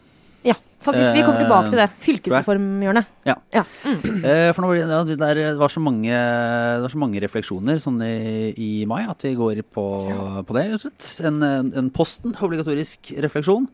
[0.47, 1.11] Ja, faktisk.
[1.17, 1.89] Vi kommer tilbake til det.
[2.07, 3.11] Fylkesreformhjørnet.
[3.29, 3.37] Ja.
[3.55, 3.65] Ja.
[3.85, 4.23] Mm.
[4.25, 7.83] Eh, for nå, ja, det, der, det, var så mange, det var så mange refleksjoner
[7.83, 8.15] sånn i,
[8.55, 9.87] i mai at vi går på,
[10.47, 11.11] på det, rett og slett.
[11.27, 13.67] En, en, en Posten, obligatorisk refleksjon.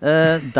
[0.00, 0.50] Eh,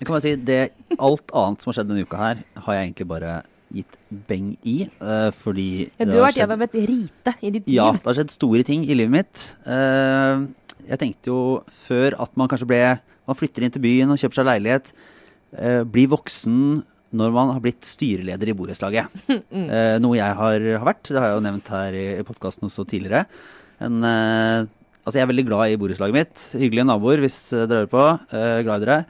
[0.00, 0.60] der kan man si det
[0.96, 3.34] Alt annet som har skjedd denne uka her, har jeg egentlig bare
[3.70, 4.88] gitt beng i.
[4.98, 5.68] Uh, fordi
[6.00, 7.74] Ja, du har vært gjennom et rite i ditt liv.
[7.76, 9.44] Ja, det har skjedd store ting i livet mitt.
[9.68, 10.48] Uh,
[10.88, 11.40] jeg tenkte jo
[11.84, 12.82] før at man kanskje ble
[13.28, 14.88] Man flytter inn til byen og kjøper seg leilighet.
[15.54, 16.80] Uh, blir voksen
[17.14, 19.20] når man har blitt styreleder i borettslaget.
[19.50, 21.08] Eh, noe jeg har, har vært.
[21.10, 23.24] Det har jeg jo nevnt her i, podkasten også tidligere.
[23.82, 24.00] En,
[25.10, 26.42] altså jeg er veldig glad i borettslaget mitt.
[26.56, 28.04] Hyggelige naboer hvis eh, dere hører på.
[28.30, 29.00] Eh, glad i dere.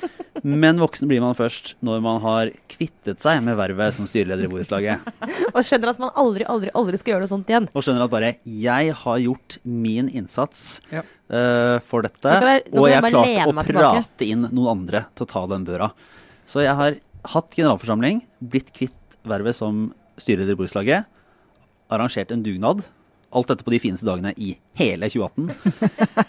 [0.64, 4.50] Men voksen blir man først når man har kvittet seg med vervet som styreleder i
[4.50, 5.04] borettslaget.
[5.54, 7.66] Og skjønner at man aldri, aldri, aldri skal gjøre noe sånt igjen.
[7.76, 10.62] og skjønner at bare jeg har gjort min innsats
[10.94, 11.02] Ja.
[11.28, 13.66] eh, for dette, jeg- og jeg jeg klart klarte å
[14.00, 15.90] prate inn noen andre til å ta den børa.
[16.48, 16.96] Så jeg har
[17.34, 21.04] hatt generalforsamling, blitt kvitt vervet som styreleder i borettslaget,
[21.92, 22.80] arrangert en dugnad.
[23.30, 25.50] Alt dette på de fineste dagene i hele 2018.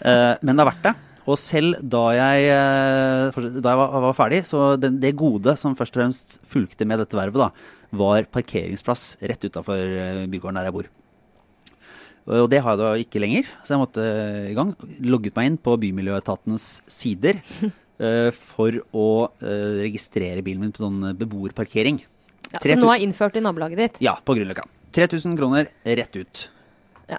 [0.02, 0.92] Eh, men det har vært det.
[1.30, 5.76] Og selv da jeg, eh, da jeg var, var ferdig, så det, det gode som
[5.78, 10.76] først og fremst fulgte med dette vervet, da, var parkeringsplass rett utafor bygården der jeg
[10.78, 10.90] bor.
[12.30, 14.06] Og det har jeg da ikke lenger, så jeg måtte
[14.50, 14.72] i gang.
[15.02, 19.08] Logget meg inn på Bymiljøetatens sider uh, for å
[19.42, 21.98] uh, registrere bilen min på sånn beboerparkering.
[22.52, 24.02] Ja, 3000 som nå er innført i nabolaget ditt.
[24.04, 24.68] Ja, på Grünerløkka.
[24.94, 26.44] 3000 kroner rett ut.
[27.10, 27.18] Ja.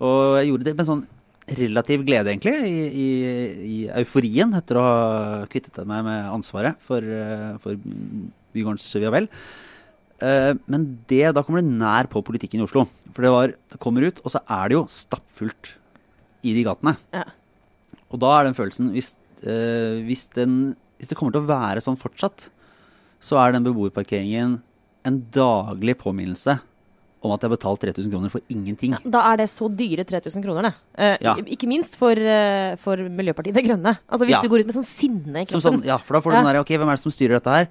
[0.00, 1.06] Og jeg gjorde det med sånn
[1.50, 3.08] relativ glede, egentlig, i, i,
[3.66, 5.00] i euforien etter å ha
[5.50, 7.80] kvittet meg med ansvaret for, eh, for
[8.54, 9.28] bygårdens og vel.
[10.22, 12.86] Eh, Men det, da kommer det nær på politikken i Oslo.
[13.10, 15.74] For det, var, det kommer ut, og så er det jo stappfullt
[16.46, 16.94] i de gatene.
[17.12, 17.26] Ja.
[18.10, 19.12] Og da er den følelsen hvis,
[19.42, 22.48] øh, hvis, den, hvis det kommer til å være sånn fortsatt,
[23.20, 24.60] så er den beboerparkeringen
[25.08, 26.60] en daglig påminnelse
[27.22, 28.92] om at jeg har betalt 3000 kroner for ingenting.
[28.96, 30.74] Ja, da er det så dyre 3000 kroner, det.
[30.96, 31.34] Eh, Ja.
[31.36, 33.98] Ikke minst for, eh, for Miljøpartiet De Grønne.
[34.08, 34.40] Altså Hvis Ja.
[34.40, 35.60] du går ut med sånn sinne i kroppen.
[35.80, 37.50] sånn, ja, for da får du den der, ok, hvem er det som styrer dette
[37.50, 37.68] her?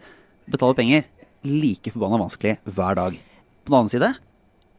[0.49, 1.03] Betaler penger.
[1.43, 3.13] Like forbanna vanskelig hver dag.
[3.65, 4.15] På den annen side,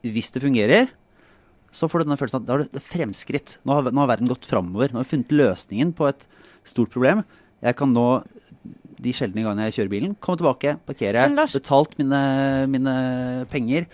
[0.05, 0.89] hvis det fungerer,
[1.73, 3.57] så får du denne følelsen at da har du fremskritt.
[3.67, 4.89] Nå har, nå har verden gått framover.
[4.93, 6.27] Nå har vi funnet løsningen på et
[6.65, 7.25] stort problem.
[7.63, 8.23] Jeg kan nå,
[9.01, 13.87] de sjeldne gangene jeg kjører bilen, komme tilbake, parkere, Lars- betalt mine, mine penger,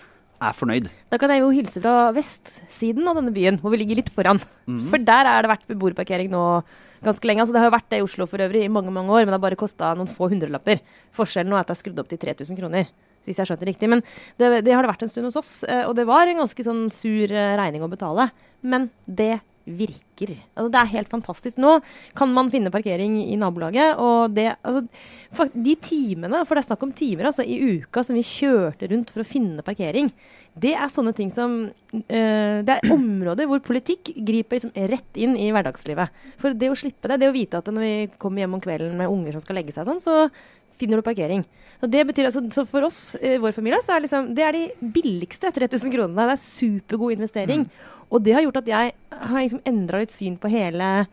[0.47, 0.91] er fornøyd.
[1.13, 4.41] Da kan jeg jo hilse fra vestsiden av denne byen, hvor vi ligger litt foran.
[4.67, 4.85] Mm.
[4.93, 6.43] For der er det vært beboerparkering nå
[7.05, 7.45] ganske lenge.
[7.45, 9.33] Altså, det har jo vært det i Oslo for øvrig i mange mange år, men
[9.33, 10.81] det har bare kosta noen få hundrelapper.
[11.17, 12.89] Forskjellen nå er at det er skrudd opp til 3000 kroner.
[13.27, 13.91] Hvis jeg skjønte det riktig.
[13.91, 14.05] Men
[14.39, 16.67] det, det har det vært en stund hos oss, eh, og det var en ganske
[16.67, 18.29] sånn sur eh, regning å betale.
[18.63, 20.33] Men det virker.
[20.55, 21.59] Altså, det er helt fantastisk.
[21.63, 21.77] Nå
[22.17, 26.83] kan man finne parkering i nabolaget, og det altså, De timene, for det er snakk
[26.87, 30.13] om timer altså, i uka som vi kjørte rundt for å finne parkering,
[30.57, 35.35] det er sånne ting som øh, Det er områder hvor politikk griper liksom rett inn
[35.37, 36.23] i hverdagslivet.
[36.41, 38.97] For det å slippe det, det å vite at når vi kommer hjem om kvelden
[38.97, 40.29] med unger som skal legge seg sånn, så
[40.81, 41.45] finner du parkering.
[41.81, 44.57] Så det betyr altså, så For oss, eh, vår familie, så er liksom, det er
[44.57, 46.29] de billigste 3000 kronene.
[46.29, 47.67] Det er supergod investering.
[47.67, 47.95] Mm.
[48.11, 51.07] Og det har gjort at jeg har liksom endra litt syn på hele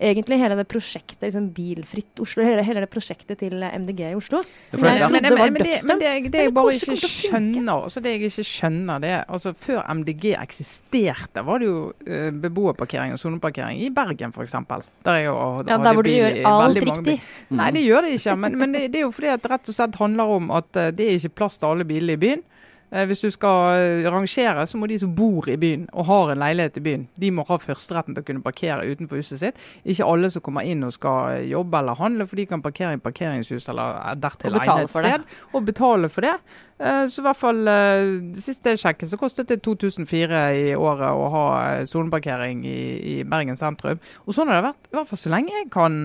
[0.00, 4.40] egentlig hele det prosjektet liksom Bilfritt Oslo, hele, hele, det prosjektet til MDG i Oslo.
[4.72, 5.88] Som jeg trodde men, var dødsdømt.
[5.90, 9.52] Men det, det, det jeg bare ikke skjønner, altså det jeg ikke skjønner det, altså
[9.60, 14.56] Før MDG eksisterte, var det jo uh, beboerparkering og soneparkering i Bergen f.eks.
[15.04, 17.18] Der jeg og, ja, der hvor du gjør alt riktig.
[17.60, 18.36] Nei, det gjør det ikke.
[18.40, 20.70] Men, men det, det, er jo fordi at det rett og slett handler om at
[20.80, 22.46] uh, det er ikke plass til alle bilene i byen.
[22.90, 26.32] Eh, hvis du skal eh, rangere, så må de som bor i byen og har
[26.32, 29.60] en leilighet i byen, de må ha førsteretten til å kunne parkere utenfor huset sitt.
[29.84, 33.02] Ikke alle som kommer inn og skal jobbe eller handle, for de kan parkere i
[33.02, 35.28] parkeringshus eller dertil egnet sted.
[35.54, 36.36] Og betale for det.
[36.80, 41.12] Eh, så i hvert fall det siste jeg sjekket, så kostet det 2004 i året
[41.12, 41.44] å ha
[41.88, 42.80] soneparkering i,
[43.12, 44.00] i, Bergen sentrum.
[44.24, 45.98] Og sånn har det vært i hvert fall så lenge jeg kan,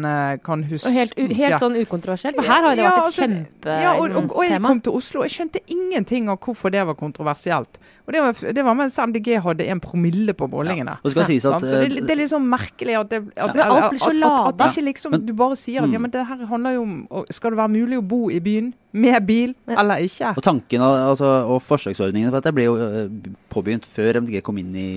[0.46, 0.92] kan huske.
[0.92, 2.40] Og helt, helt sånn ukontroversielt?
[2.40, 3.82] For her har det vært et altså, kjempetema.
[3.86, 7.00] Ja, og, og, og, jeg kom til Oslo, jeg skjønte ingenting av hvorfor det var
[7.00, 7.80] kontroversielt.
[8.06, 10.98] Og Det var, det var mens MDG hadde en promille på målingene.
[11.02, 11.10] Ja.
[11.10, 13.66] At, så det, eh, det, er litt sånn merkelig at, det, at, ja.
[13.66, 14.52] alt blir så lada.
[14.52, 16.06] At, at, ikke liksom, du bare sier at ja, mm.
[16.06, 19.26] men det her handler jo om Skal det være mulig å bo i byen med
[19.28, 20.34] bil eller ikke?
[20.40, 24.76] Og tanken altså, og forsøksordningen for dette ble jo eh, påbegynt før MDG kom inn
[24.80, 24.90] i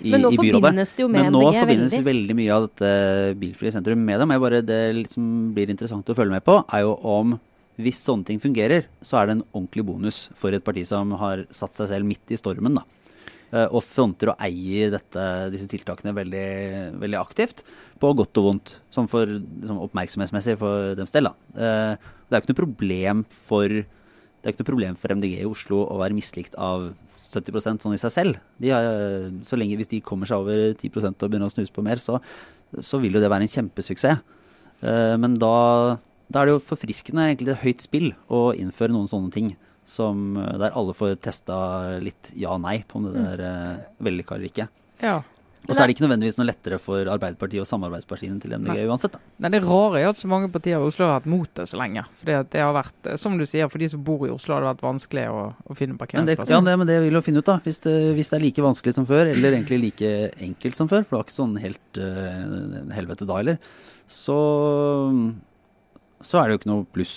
[0.00, 2.06] i, men nå forbindes det jo med Men nå MDG forbindes veldig.
[2.06, 2.90] veldig mye av dette
[3.40, 4.32] bilfrie sentrum med dem.
[4.40, 4.80] Bare det
[5.12, 7.34] som blir interessant å følge med på, er jo om
[7.80, 11.44] hvis sånne ting fungerer, så er det en ordentlig bonus for et parti som har
[11.56, 12.80] satt seg selv midt i stormen.
[12.80, 12.86] da.
[13.50, 16.48] Uh, og fronter og eier dette, disse tiltakene veldig,
[17.02, 17.64] veldig, aktivt,
[17.98, 18.74] på godt og vondt.
[18.94, 21.30] Sånn for liksom, oppmerksomhetsmessig for dems del.
[21.30, 21.34] Da.
[21.58, 23.80] det er ikke noe problem for
[24.40, 28.14] ikke noe problem for MDG i Oslo å være mislikt av 70% sånn i seg
[28.14, 28.38] selv.
[28.64, 28.86] Har,
[29.44, 32.16] så lenge Hvis de kommer seg over 10 og begynner å snuse på mer, så,
[32.80, 34.22] så vil jo det være en kjempesuksess.
[34.80, 35.98] Uh, men da
[36.30, 39.48] da er det jo forfriskende, egentlig høyt spill, å innføre noen sånne ting.
[39.90, 41.58] Som, eh, der alle får testa
[42.02, 43.26] litt ja-nei på om det mm.
[43.26, 44.70] der uh, vellykka eller ikke.
[45.02, 45.20] Ja.
[45.68, 48.86] Og så er det ikke nødvendigvis noe lettere for Arbeiderpartiet og samarbeidspartiene til MDG Nei.
[48.88, 49.12] uansett.
[49.14, 49.20] Da.
[49.44, 51.78] Nei, Det rare er at så mange partier i Oslo har hatt mot det så
[51.78, 52.04] lenge.
[52.20, 54.70] Fordi det har vært, som du sier, for de som bor i Oslo har det
[54.70, 56.54] vært vanskelig å, å finne parkeringsplasser.
[56.56, 57.58] Ja, det, men det vil du finne ut, da.
[57.66, 60.14] Hvis det, hvis det, er like vanskelig som før, eller egentlig like
[60.48, 63.62] enkelt som før, for det var ikke sånn helt uh, helvete da heller,
[64.10, 64.40] så
[66.20, 67.14] så er det jo ikke noe pluss.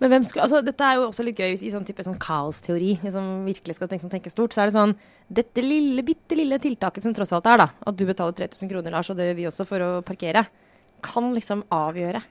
[0.00, 2.18] Men hvem skulle, altså Dette er jo også litt gøy hvis i sånn type sånn
[2.20, 4.94] kaosteori, hvis man virkelig skal tenke, tenke, stort, så er det sånn
[5.40, 8.94] Dette lille, bitte lille tiltaket som tross alt er, da, at du betaler 3000 kroner,
[8.94, 10.44] Lars, og det gjør vi også for å parkere,
[11.04, 12.22] kan liksom avgjøre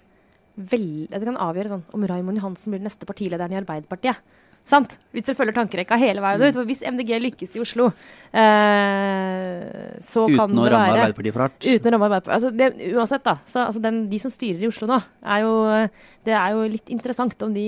[0.54, 4.19] vel, Det kan avgjøre sånn om Raymond Johansen blir den neste partilederen i Arbeiderpartiet.
[4.63, 4.95] Sant?
[5.12, 6.56] Hvis dere følger tankerekka hele veien ut.
[6.56, 7.89] For Hvis MDG lykkes i Oslo,
[8.32, 11.67] eh, så uten kan det være Uten å ramme Arbeiderpartiet for hardt?
[11.67, 12.36] Uten å ramme Arbeiderpartiet.
[12.38, 13.36] Altså, det, uansett, da.
[13.43, 15.02] Så, altså, den, de som styrer i Oslo nå,
[15.36, 15.54] er jo,
[16.30, 17.67] det er jo litt interessant om de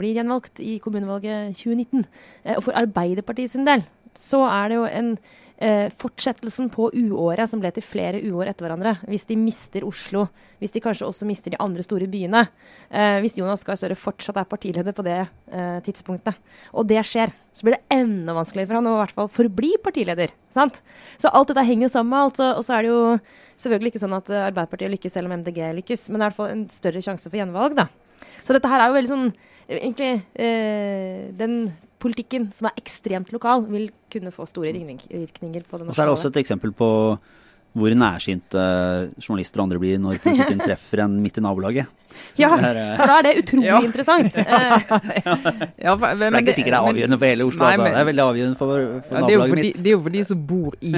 [0.00, 2.06] blir gjenvalgt i kommunevalget 2019.
[2.46, 3.84] Eh, og for Arbeiderpartiet sin del
[4.18, 5.14] så er det jo en
[5.62, 8.96] eh, fortsettelsen på uåret som ble til flere uår etter hverandre.
[9.08, 10.26] Hvis de mister Oslo,
[10.60, 12.44] hvis de kanskje også mister de andre store byene.
[12.90, 16.38] Eh, hvis Jonas Gahr Støre fortsatt er partileder på det eh, tidspunktet,
[16.74, 19.72] og det skjer, så blir det enda vanskeligere for han å i hvert fall forbli
[19.84, 20.34] partileder.
[20.56, 20.82] Sant?
[21.22, 22.42] Så alt dette henger jo sammen med alt.
[22.58, 23.02] Og så er det jo
[23.62, 26.40] selvfølgelig ikke sånn at Arbeiderpartiet lykkes selv om MDG lykkes, men det er i hvert
[26.42, 27.88] fall en større sjanse for gjenvalg, da.
[28.42, 29.32] Så dette her er jo veldig sånn
[29.78, 31.56] Egentlig eh, den
[32.02, 36.02] politikken, som er ekstremt lokal, vil kunne få store ringvirkninger på det norske Og så
[36.02, 36.90] er det også et eksempel på
[37.72, 38.62] hvor nærsynte
[39.16, 42.00] journalister og andre blir når politikken treffer en midt i nabolaget.
[42.36, 43.78] Ja, for da er det utrolig ja.
[43.80, 44.36] interessant.
[45.86, 47.62] ja, for, men, det er ikke sikkert det er avgjørende for hele Oslo.
[47.62, 47.86] Nei, altså.
[47.86, 48.74] det er veldig avgjørende for,
[49.06, 49.80] for ja, nabolaget mitt.
[49.80, 50.92] Det er jo for de som bor i,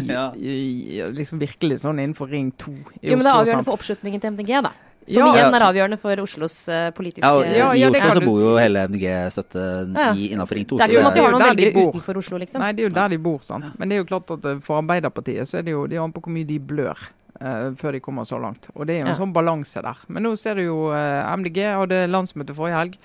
[0.54, 3.06] i, liksom virkelig sånn innenfor Ring 2 i jo, Oslo.
[3.06, 4.74] Men det er avgjørende for oppslutningen til MDG, da.
[5.04, 8.54] Som ja, igjen er avgjørende for Oslos uh, politiske Ja, I Oslo så bor jo
[8.56, 10.06] hele MDG-støtte ja.
[10.14, 10.78] innenfor Ring 2.
[10.78, 12.62] Det er ikke som at de har noen velgere utenfor Oslo, liksom.
[12.62, 13.68] Nei, det er jo der de bor, sant.
[13.80, 16.14] Men det er jo klart at eh, for Arbeiderpartiet så er det jo de an
[16.14, 17.04] på hvor mye de blør.
[17.34, 18.68] Uh, før de kommer så langt.
[18.78, 19.18] Og Det er jo en ja.
[19.18, 20.00] sånn balanse der.
[20.06, 22.98] Men nå ser du jo uh, MDG hadde landsmøte forrige helg.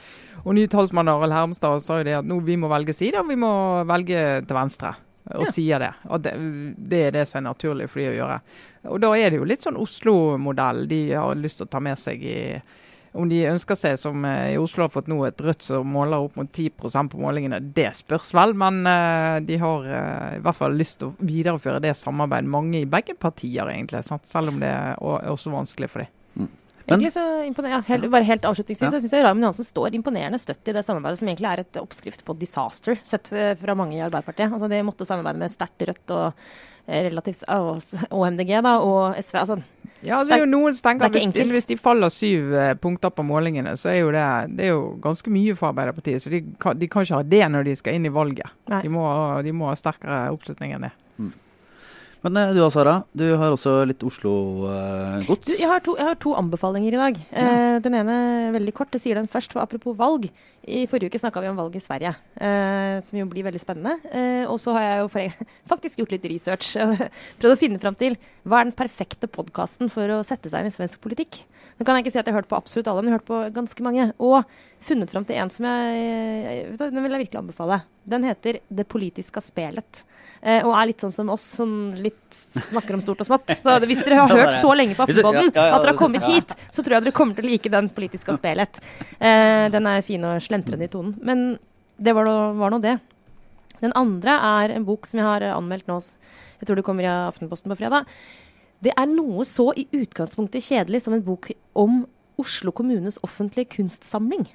[0.46, 3.34] Og ny talsmann Arild Hermstad sa jo det at nå vi må velge side, og
[3.34, 3.52] vi må
[3.90, 4.94] velge til venstre
[5.36, 5.54] og ja.
[5.54, 5.94] sier det.
[6.10, 6.34] Og det,
[6.78, 8.38] det, er det som er naturlig for de å gjøre.
[8.90, 12.00] Og da er det jo litt sånn Oslo-modell de har lyst til å ta med
[12.00, 12.40] seg i
[13.20, 16.22] Om de ønsker seg, som eh, i Oslo har fått nå, et Rødt som måler
[16.22, 16.70] opp mot 10
[17.10, 18.54] på målingene, det spørs vel.
[18.54, 22.52] Men eh, de har eh, i hvert fall lyst til å videreføre det samarbeidet.
[22.54, 24.04] Mange i begge partier, egentlig.
[24.06, 24.30] Sant?
[24.30, 26.14] Selv om det er også vanskelig for dem.
[26.38, 26.56] Men-
[26.90, 28.90] Egentlig så imponer- ja, helt, bare helt avslutningsvis, Ja.
[28.90, 31.74] så syns jeg Raymond Johansen står imponerende støtt i det samarbeidet, som egentlig er et
[31.82, 33.30] oppskrift på disaster, sett
[33.62, 34.52] fra mange i Arbeiderpartiet.
[34.52, 36.34] Altså, de måtte samarbeide med sterkt Rødt og
[36.88, 39.36] eh, relativt og, MDG da, og SV.
[39.40, 39.62] Altså,
[40.02, 42.54] Ja, altså, det er jo noen som tenker er hvis de, hvis de faller syv
[42.56, 46.22] eh, punkter på målingene, så er jo det, det er jo ganske mye for Arbeiderpartiet.
[46.24, 48.48] Så de kan, de kan ikke ha det når de skal inn i valget.
[48.70, 49.04] De må,
[49.44, 50.92] de må ha sterkere oppslutning enn det.
[52.26, 52.96] Men eh, du da, Sara.
[53.16, 55.54] Du har også litt Oslo-gods.
[55.56, 57.20] jeg, har to, jeg har to anbefalinger i dag.
[57.32, 58.16] Eh, den ene
[58.56, 58.92] veldig kort.
[58.96, 60.28] Jeg sier den først, for apropos valg.
[60.70, 63.96] I forrige uke snakka vi om valg i Sverige, eh, som jo blir veldig spennende.
[64.12, 66.74] Eh, og så har jeg jo for, faktisk gjort litt research
[67.40, 70.74] prøvd å finne fram til hva er den perfekte podkasten for å sette seg inn
[70.74, 71.44] i svensk politikk.
[71.80, 73.24] Nå kan jeg ikke si at jeg har hørt på absolutt alle, men jeg har
[73.24, 74.10] hørt på ganske mange.
[74.20, 74.44] Og
[74.84, 76.04] funnet fram til en som jeg,
[76.46, 77.82] jeg Den vil jeg virkelig anbefale.
[78.10, 80.04] Den heter Det politiske spelet.
[80.42, 83.54] Eh, og er litt sånn som oss, som litt snakker om stort og smått.
[83.60, 86.56] Så det, hvis dere har hørt så lenge på Aftenpodden at dere har kommet hit,
[86.72, 88.82] så tror jeg dere kommer til å like den politiske spelet.
[89.20, 91.16] Eh, den er fin og slentrende i tonen.
[91.26, 91.48] Men
[92.00, 92.98] det var nå, det.
[93.80, 96.00] Den andre er en bok som jeg har anmeldt nå.
[96.60, 98.08] Jeg tror det kommer i Aftenposten på fredag.
[98.80, 102.06] Det er noe så i utgangspunktet kjedelig som en bok om
[102.40, 104.46] Oslo kommunes offentlige kunstsamling.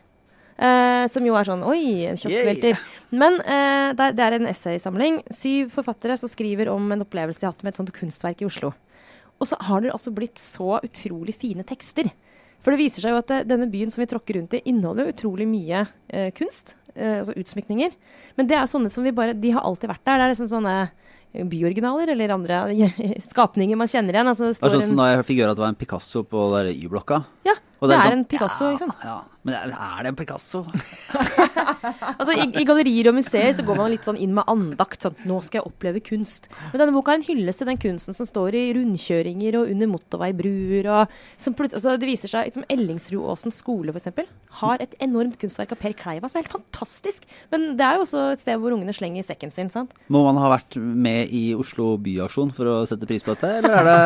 [0.54, 2.78] Eh, som jo er sånn Oi, en kioskvelter.
[3.10, 5.22] Men eh, det, er, det er en essaysamling.
[5.34, 8.48] Syv forfattere som skriver om en opplevelse de har hatt med et sånt kunstverk i
[8.48, 8.70] Oslo.
[9.42, 12.12] Og så har det altså blitt så utrolig fine tekster.
[12.62, 15.10] For det viser seg jo at det, denne byen som vi tråkker rundt i, inneholder
[15.10, 16.76] utrolig mye eh, kunst.
[16.94, 17.98] Eh, altså utsmykninger.
[18.38, 20.22] Men det er sånne som vi bare De har alltid vært der.
[20.22, 20.76] Det er liksom sånne
[21.50, 22.62] byoriginaler eller andre
[23.30, 24.30] skapninger man kjenner igjen.
[24.30, 26.22] Altså, det Det var sånn som da jeg fikk høre at det var en Picasso
[26.30, 27.24] på Y-blokka.
[27.50, 28.94] ja, Og det er sånn, en Picasso, liksom.
[29.02, 29.16] ja.
[29.18, 30.64] Ja, men er, det en Picasso?
[31.84, 35.04] Altså, i, I gallerier og museer så går man litt sånn inn med andakt.
[35.04, 36.48] Sånn, 'Nå skal jeg oppleve kunst'.
[36.72, 39.90] Men denne boka er en hyllest til den kunsten som står i rundkjøringer og under
[39.92, 40.88] motorveibruer.
[40.88, 44.24] Og som altså, det viser seg som Ellingsrudåsen skole, f.eks.,
[44.60, 47.28] har et enormt kunstverk av Per Kleiva som er helt fantastisk.
[47.52, 49.70] Men det er jo også et sted hvor ungene slenger sekken sin.
[49.72, 49.92] sant?
[50.08, 53.76] Må man ha vært med i Oslo Byaksjon for å sette pris på dette, eller
[53.76, 53.98] er det,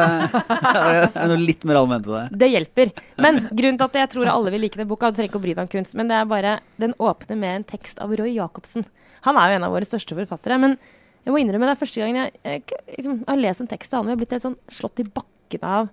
[0.49, 2.25] er det, er det noe litt mer allment på det?
[2.43, 2.95] Det hjelper.
[3.23, 5.45] Men grunnen til at jeg tror alle vil like den boka, du trenger ikke å
[5.45, 8.35] bry deg om kunst, men det er bare Den åpner med en tekst av Roy
[8.37, 8.87] Jacobsen.
[9.27, 10.59] Han er jo en av våre største forfattere.
[10.61, 10.77] Men
[11.25, 14.01] jeg må innrømme det er første gangen jeg, jeg, liksom, har lest en tekst av
[14.01, 15.91] han og jeg har blitt helt sånn slått i bakken av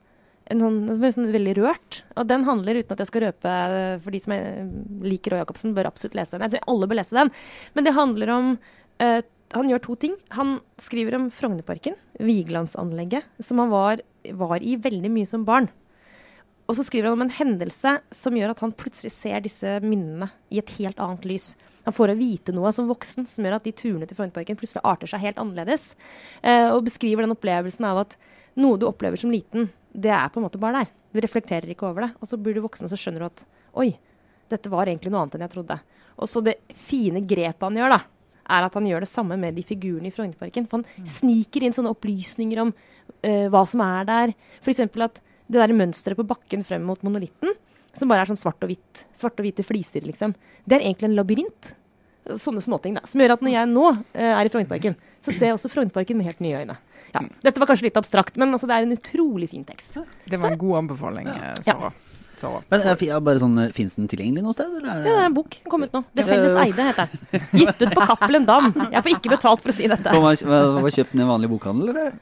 [0.53, 2.01] en sånn, sånn veldig rørt.
[2.19, 4.67] Og den handler, uten at jeg skal røpe eh, for de som er,
[5.05, 6.45] liker Roy Jacobsen, bør absolutt lese den.
[6.45, 7.31] Jeg tror alle bør lese den.
[7.73, 8.51] Men det handler om
[9.03, 9.21] uh,
[9.55, 10.13] Han gjør to ting.
[10.38, 14.01] Han skriver om Frognerparken, Vigelandsanlegget, som han var,
[14.38, 15.69] var i veldig mye som barn.
[16.66, 20.32] Og så skriver han om en hendelse som gjør at han plutselig ser disse minnene
[20.49, 21.51] i et helt annet lys.
[21.86, 24.82] Han får å vite noe som voksen som gjør at de turene til Frognerparken plutselig
[24.88, 25.91] arter seg helt annerledes.
[26.41, 28.18] Eh, og beskriver den opplevelsen av at
[28.57, 30.93] noe du opplever som liten, det er på en måte bare der.
[31.13, 32.11] Du reflekterer ikke over det.
[32.20, 33.45] Og så blir du voksen, og så skjønner du at
[33.84, 33.91] oi,
[34.51, 35.78] dette var egentlig noe annet enn jeg trodde.
[36.18, 36.57] Og så det
[36.88, 38.01] fine grepet han gjør, da,
[38.55, 40.66] er at han gjør det samme med de figurene i Frognerparken.
[40.72, 42.74] For han sniker inn sånne opplysninger om
[43.22, 44.36] eh, hva som er der.
[44.61, 44.84] F.eks.
[45.05, 47.54] at det der mønsteret på bakken frem mot monolitten,
[47.96, 50.34] som bare er sånn svart og hvitt, Svart og hvite fliser, liksom,
[50.68, 51.74] det er egentlig en labyrint.
[52.26, 53.04] Sånne småting, da.
[53.08, 56.18] Som gjør at når jeg nå uh, er i Frognerparken, så ser jeg også Frognerparken
[56.18, 56.76] med helt nye øyne.
[57.14, 60.00] Ja, dette var kanskje litt abstrakt, men altså, det er en utrolig fin tekst.
[60.28, 61.93] Det var en god anbefaling, eh, Sara.
[62.36, 62.50] Så.
[62.68, 64.74] Men er, fi- er bare sånn, Fins den tilgjengelig noe sted?
[64.76, 65.56] Eller er Ja, det er en bok.
[65.62, 66.02] Den kom ut nå.
[66.18, 67.46] Det felles eide, heter den.
[67.62, 68.74] Gitt ut på Cappelen Dam.
[68.91, 70.12] Jeg får ikke betalt for å si dette.
[70.12, 70.34] Hva,
[70.84, 72.18] var kjøpt den i en vanlig bokhandel, eller?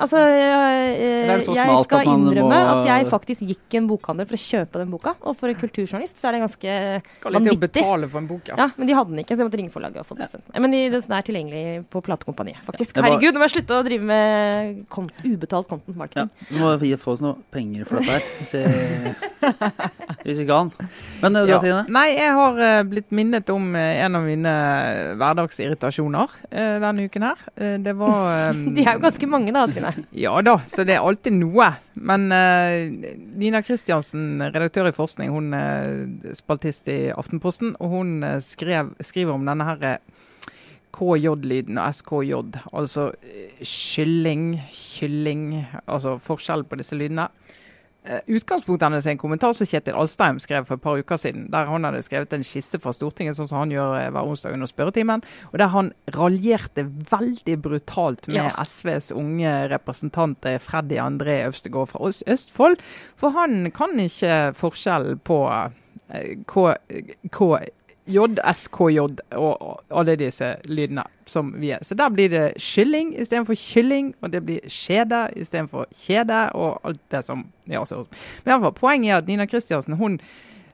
[0.00, 0.94] Altså, jeg,
[1.28, 1.42] jeg
[1.84, 5.12] skal innrømme at jeg faktisk gikk i en bokhandel for å kjøpe den boka.
[5.28, 6.76] Og for en kulturjournalist så er det ganske
[7.18, 7.60] Skal litt vanvittig.
[7.82, 8.56] betale for en bok, ja.
[8.62, 10.46] Ja, men de hadde den ikke, så jeg måtte ringe forlaget og få den sendt.
[10.48, 10.62] meg.
[10.64, 12.96] Men de, den er tilgjengelig på platekompaniet, faktisk.
[12.96, 16.30] Var- Herregud, nå må jeg slutte å drive med kont ubetalt content Ja, marketing.
[16.48, 19.14] Du må gi- få oss noe penger for dette her, hvis, jeg,
[20.24, 20.72] hvis vi kan.
[21.20, 21.60] Men eh, du Ja.
[21.60, 21.84] Tine?
[21.92, 24.54] Nei, jeg har eh, blitt minnet om eh, en av mine
[25.20, 27.44] hverdagsirritasjoner denne uken her.
[27.84, 29.92] Det var De er jo ganske mange, da, Trine.
[30.24, 31.68] Ja da, så det er alltid noe.
[31.94, 38.40] Men uh, Nina Kristiansen, redaktør i forskning, hun er spaltist i Aftenposten, og hun eh,
[38.44, 39.98] skrev, skriver om denne her eh,
[40.94, 42.40] KJ-lyden og SKJ.
[42.72, 45.46] Altså eh, kylling, kylling
[45.86, 47.28] Altså forskjell på disse lydene.
[48.04, 51.46] Eh, utgangspunktet hennes er en kommentar som Kjetil Alstheim skrev for et par uker siden.
[51.52, 54.54] Der han hadde skrevet en skisse fra Stortinget, sånn som han gjør eh, hver onsdag
[54.56, 55.24] under spørretimen.
[55.52, 58.64] Og der han raljerte veldig brutalt med Ja.
[58.64, 62.78] SVs unge representant eh, Freddy André Øvstegård fra Østfold.
[63.16, 65.40] For han kan ikke forskjellen på
[66.46, 66.62] K,
[68.06, 69.00] J, SKJ
[69.32, 71.80] og alle disse lydene som vi er.
[71.82, 77.00] Så der blir det kylling istedenfor kylling, og det blir kjede istedenfor kjede, og alt
[77.10, 77.84] det som ja.
[77.88, 80.20] Men i hvert fall, poenget er at Nina Kristiansen hun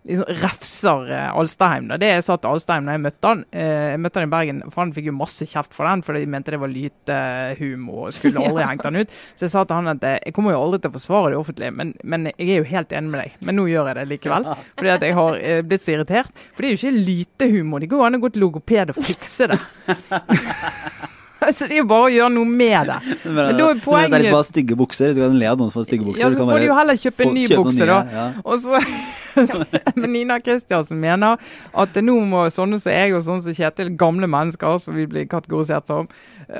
[0.04, 1.88] liksom refser eh, Alstaheim.
[1.90, 1.98] Da.
[2.00, 4.62] Det jeg sa til Alstaheim da jeg møtte han, eh, jeg møtte han i Bergen,
[4.68, 8.16] for han fikk jo masse kjeft for den, for de mente det var lytehumor og
[8.16, 9.14] skulle aldri hengt han ut.
[9.34, 11.40] Så jeg sa til han at eh, jeg kommer jo aldri til å forsvare det
[11.40, 13.38] offentlige, men, men jeg er jo helt enig med deg.
[13.44, 16.44] Men nå gjør jeg det likevel, fordi at jeg har eh, blitt så irritert.
[16.54, 17.84] For det er jo ikke lytehumor.
[17.84, 19.60] Det går an å gå til logoped og fikse det.
[21.56, 22.98] Så det er jo bare å gjøre noe med det.
[23.24, 25.14] Men, Men da er det er de poenget- som har stygge bukser.
[25.16, 26.26] Du kan le av noen som har stygge bukser.
[26.26, 28.00] Ja, så får du jo heller kjøpe en ny kjøpe bukse, nye, da.
[28.12, 28.26] ja.
[28.44, 28.82] Og så,
[30.00, 31.40] men Nina Kristiansen mener
[31.84, 35.28] at nå må sånne som jeg og sånne som Kjetil, gamle mennesker, som vi blir
[35.30, 36.08] kategorisert som,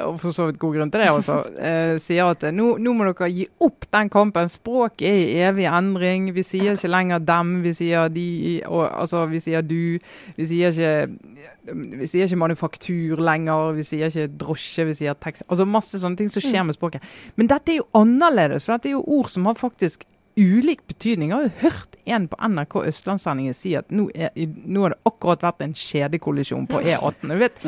[0.04, 1.36] og for så vidt god grunn til det også,
[1.70, 4.50] eh, sier at nå, nå må dere gi opp den kampen.
[4.52, 6.30] Språket er i evig endring.
[6.36, 8.28] Vi sier ikke lenger dem, vi sier de,
[8.68, 9.98] og, altså vi sier du.
[10.36, 15.44] Vi sier ikke vi sier ikke manufaktur lenger, vi sier ikke drosje, vi sier taxi.
[15.48, 17.04] Altså masse sånne ting som skjer med språket.
[17.38, 20.06] Men dette er jo annerledes, for dette er jo ord som har faktisk
[20.40, 21.30] ulik betydning.
[21.30, 24.32] Jeg har jo hørt en på NRK Østlandssendingen si at nå, er,
[24.64, 27.26] nå har det akkurat vært en kjedekollisjon på E18.
[27.28, 27.58] Du vet,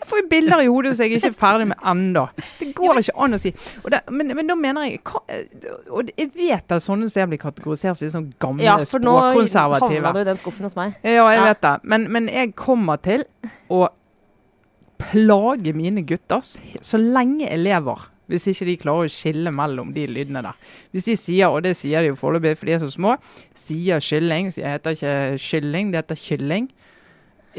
[0.00, 2.24] jeg får jo bilder i hodet som jeg ikke er ferdig med ennå.
[2.58, 3.52] Det går ikke an å si.
[3.92, 5.20] Det, men, men da mener jeg hva,
[5.92, 10.12] Og jeg vet at sånne steder blir kategorisert som sånn gamle Ja, for nå havna
[10.16, 10.96] du i den skuffen hos meg.
[11.04, 11.48] Ja, jeg Ja.
[11.52, 11.74] vet det.
[11.84, 13.26] Men, men jeg kommer til
[13.70, 13.88] å
[15.00, 18.08] plage mine gutter så lenge jeg lever.
[18.30, 20.58] Hvis ikke de klarer å skille mellom de lydene der.
[20.94, 23.16] Hvis de sier, og det sier de jo foreløpig for de er så små,
[23.58, 26.68] sier kylling, så heter ikke kylling, det heter kylling.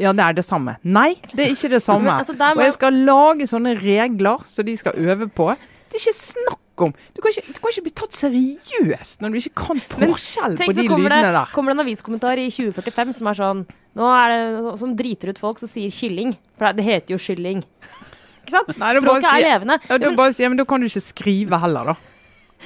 [0.00, 0.76] Ja, det er det samme.
[0.84, 2.08] Nei, det er ikke det samme.
[2.08, 5.50] Men, altså, må og jeg skal lage sånne regler som de skal øve på.
[5.92, 9.34] Det er ikke snakk om Du kan ikke, du kan ikke bli tatt seriøst når
[9.34, 11.50] du ikke kan forskjell på de lydene det, der.
[11.52, 13.60] kommer det en aviskommentar i 2045 som er sånn
[14.00, 16.32] Nå er det som driter ut folk som sier kylling.
[16.56, 17.60] For det heter jo kylling.
[18.40, 18.70] Ikke sant?
[18.80, 19.76] Nei, Språket er si- levende.
[19.90, 21.94] Ja, du men, bare sier, men Da kan du ikke skrive heller, da.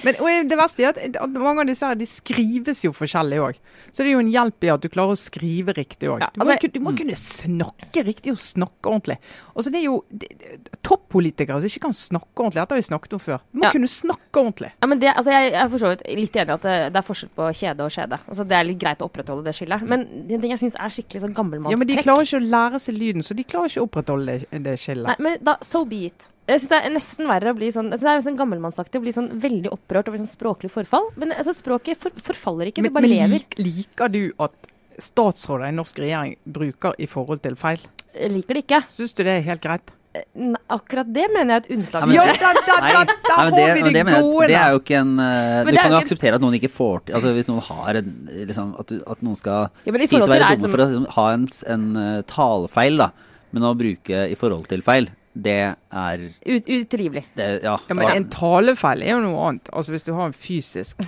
[0.04, 3.60] Men det verste er at, at mange av disse her, de skrives jo forskjellig òg.
[3.92, 6.20] Så det er jo en hjelp i at du klarer å skrive riktig òg.
[6.20, 9.16] Ja, du, altså- ku- du må kunne snakke riktig og snakke ordentlig.
[9.56, 13.12] Altså det er jo det- Toppolitikere som ikke kan snakke ordentlig, dette har vi snakket
[13.16, 13.40] om før.
[13.52, 13.70] Du må Ja.
[13.72, 14.70] kunne snakke ordentlig.
[14.82, 16.76] Ja, men det, altså jeg, jeg er for så vidt litt enig i at det,
[16.92, 18.18] det er forskjell på kjede og skjede.
[18.28, 19.82] Altså det er litt greit å opprettholde det skillet.
[19.82, 22.78] Men en ting jeg syns er skikkelig sånn Ja, Men de klarer ikke å lære
[22.80, 25.06] seg lyden, så de klarer ikke å opprettholde det, det skillet.
[25.06, 26.28] Nei, men da, so be it.
[26.46, 29.00] Jeg synes Det er nesten verre å bli sånn jeg synes Det er nesten gammelmannsaktig
[29.00, 31.10] å bli sånn veldig opprørt over sånn språklig forfall.
[31.18, 33.44] Men altså, språket for, forfaller ikke, Men, det bare men lever.
[33.58, 34.72] Men liker du at
[35.02, 37.82] statsråder i norsk regjering bruker i forhold til feil?
[38.16, 38.82] Jeg liker det ikke.
[38.88, 39.92] Syns du det er helt greit?
[40.36, 42.06] Ne, akkurat det mener jeg er et unntak.
[42.14, 45.00] Ja, men da, da, da, da nei, det, vi det jeg, det er jo ikke
[45.02, 47.98] en uh, Du kan jo akseptere at noen ikke får til Altså Hvis noen har
[48.00, 50.88] en liksom, at, du, at noen skal Ja, sies å være dumme som- for å
[50.88, 53.10] liksom, ha en, en uh, talefeil, da,
[53.52, 57.26] men å bruke i forhold til feil, det er Ut, utrivelig.
[57.36, 57.78] det, Ja.
[57.88, 59.68] Ja, men En talefeil er jo noe annet.
[59.72, 61.02] Altså Hvis du har en fysisk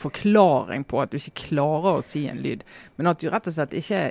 [0.00, 2.64] forklaring på at du ikke klarer å si en lyd,
[2.96, 4.10] men at du rett og slett ikke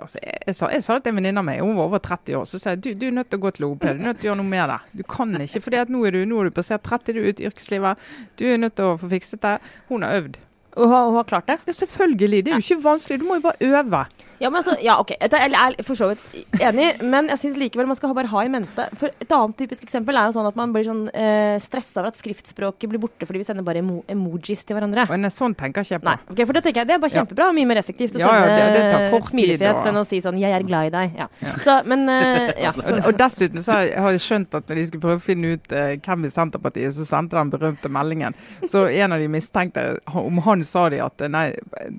[0.00, 2.02] altså jeg, jeg, sa, jeg sa det til en venninne av meg, hun var over
[2.04, 3.96] 30 år, så sa jeg du, du er nødt til å gå til logoped.
[3.96, 4.78] Du er nødt til å gjøre noe med det.
[5.00, 7.42] Du kan ikke, for nå er du, nå er du passert 30, du er ute
[7.42, 8.08] i yrkeslivet.
[8.38, 9.56] Du er nødt til å få fikset det.
[9.90, 10.38] Hun har øvd.
[10.76, 11.58] Og hun har klart det.
[11.66, 12.44] Ja, selvfølgelig.
[12.44, 13.20] Det er jo ikke vanskelig.
[13.20, 14.02] Du må jo bare øve.
[14.40, 15.14] Ja, men altså, ja, ok.
[15.20, 18.50] Jeg er, for så vidt enig, men jeg syns likevel man skal bare ha i
[18.52, 22.00] mente For Et annet typisk eksempel er jo sånn at man blir sånn eh, stressa
[22.02, 25.06] over at skriftspråket blir borte fordi vi sender bare emo emojis til hverandre.
[25.10, 26.10] Men sånn tenker ikke jeg på.
[26.10, 27.48] Nei, ok, for det tenker jeg det er bare kjempebra.
[27.56, 30.62] Mye mer effektivt å Ja, ja, det- det smilefjes enn å si sånn 'jeg er
[30.66, 31.16] glad i deg'.
[31.16, 31.28] Ja.
[31.64, 32.72] Så, men eh, ja.
[32.72, 35.72] Så, Og, dessuten så har jeg, skjønt at når de skulle prøve å finne ut
[35.72, 38.34] eh, hvem i Senterpartiet som sendte den berømte meldingen,
[38.64, 41.54] så en av de mistenkte Om han sa de at eh, nei,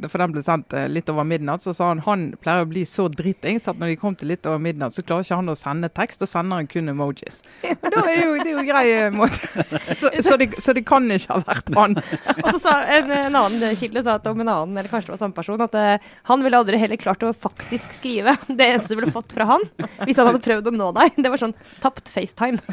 [0.07, 2.84] for den ble sendt eh, litt over midnatt, så sa han han pleier å bli
[2.88, 5.57] så dritings at når de kom til litt over midnatt, så klarer ikke han å
[5.57, 7.39] sende tekst, og sender han kun emojis.
[7.63, 9.51] Og da er det jo, det er jo grei eh, måte.
[9.97, 11.97] Så, så, det, så det kan ikke ha vært han.
[12.43, 15.15] og så sa en, en annen kilde sa at om en annen, eller kanskje det
[15.15, 18.36] var samme person, at uh, han ville aldri heller klart å faktisk skrive.
[18.57, 19.63] Det eneste du ville fått fra han,
[20.07, 22.59] hvis han hadde prøvd å nå deg, det var sånn tapt FaceTime.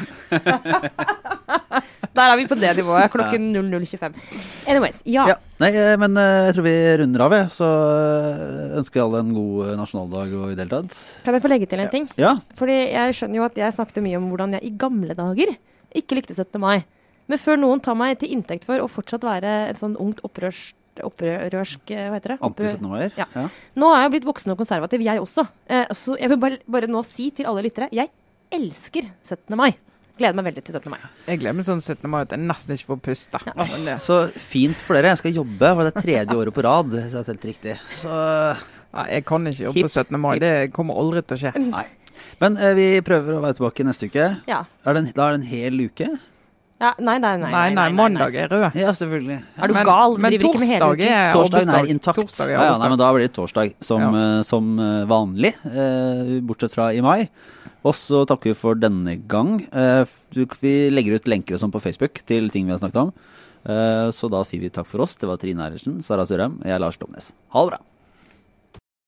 [2.15, 4.15] Der er vi på det nivået klokken 00.25.
[4.71, 5.25] Anyways, ja.
[5.33, 5.37] Ja.
[5.61, 7.51] Nei, eh, men eh, jeg tror vi runder av, jeg.
[7.55, 10.97] Så eh, ønsker jeg alle en god nasjonaldag og i det hele tatt.
[11.23, 12.09] Kan jeg få legge til en ting?
[12.19, 12.33] Ja.
[12.59, 15.53] Fordi jeg skjønner jo at jeg snakket mye om hvordan jeg i gamle dager
[15.95, 16.59] ikke likte 17.
[16.59, 16.83] mai.
[17.31, 20.73] Men før noen tar meg til inntekt for å fortsatt være et sånn ungt opprørs
[21.03, 22.37] opprørsk Hva heter det?
[22.39, 22.87] Opprør- Anti-17.
[22.87, 23.09] mai.
[23.17, 23.47] Ja.
[23.75, 25.43] Nå er jeg blitt voksen og konservativ, jeg også.
[25.67, 28.07] Eh, så jeg vil bare, bare nå si til alle lyttere jeg
[28.55, 29.57] elsker 17.
[29.59, 29.73] mai.
[30.15, 30.89] Gleder meg veldig til 17.
[30.93, 30.99] mai.
[31.27, 32.07] Jeg gleder meg sånn 17.
[32.11, 33.41] mai at jeg nesten ikke får puste.
[33.85, 33.97] Ja.
[33.99, 35.11] Så fint for dere.
[35.11, 36.87] Jeg skal jobbe for det er tredje året på rad.
[36.93, 37.75] hvis jeg har telt riktig.
[37.99, 38.13] Så
[38.95, 40.19] Nei, jeg kan ikke jobbe hip, på 17.
[40.23, 40.33] mai.
[40.37, 40.45] Hip.
[40.45, 41.53] Det kommer aldri til å skje.
[41.67, 41.85] nei.
[42.39, 44.29] Men eh, vi prøver å være tilbake neste uke.
[44.47, 44.61] Ja.
[44.87, 46.07] Er det en, da er det en hel uke?
[46.85, 47.49] ja nei, nei, nei.
[47.53, 48.75] Nei, nei, mandag er rød.
[48.75, 49.37] Ja, selvfølgelig.
[49.57, 50.17] Er du Men- gal?
[50.19, 51.13] Men driver ikke med hele torsdag uken.
[51.15, 52.17] er Torsdagen er intakt.
[52.19, 54.09] Torsdag er ja, ja, nei, men da blir det torsdag som, Ja.
[54.39, 57.29] eh, som eh, vanlig, eh, bortsett fra i mai.
[57.85, 59.59] Og så takker vi for denne gang.
[59.69, 60.09] Eh,
[60.61, 63.11] vi legger ut lenker sånn på Facebook til ting vi har snakket om.
[63.65, 65.17] Eh, så da sier vi takk for oss.
[65.21, 67.31] Det var Trine Eilertsen, Sara Sørheim jeg er Lars Domnes.
[67.53, 67.83] Ha det bra.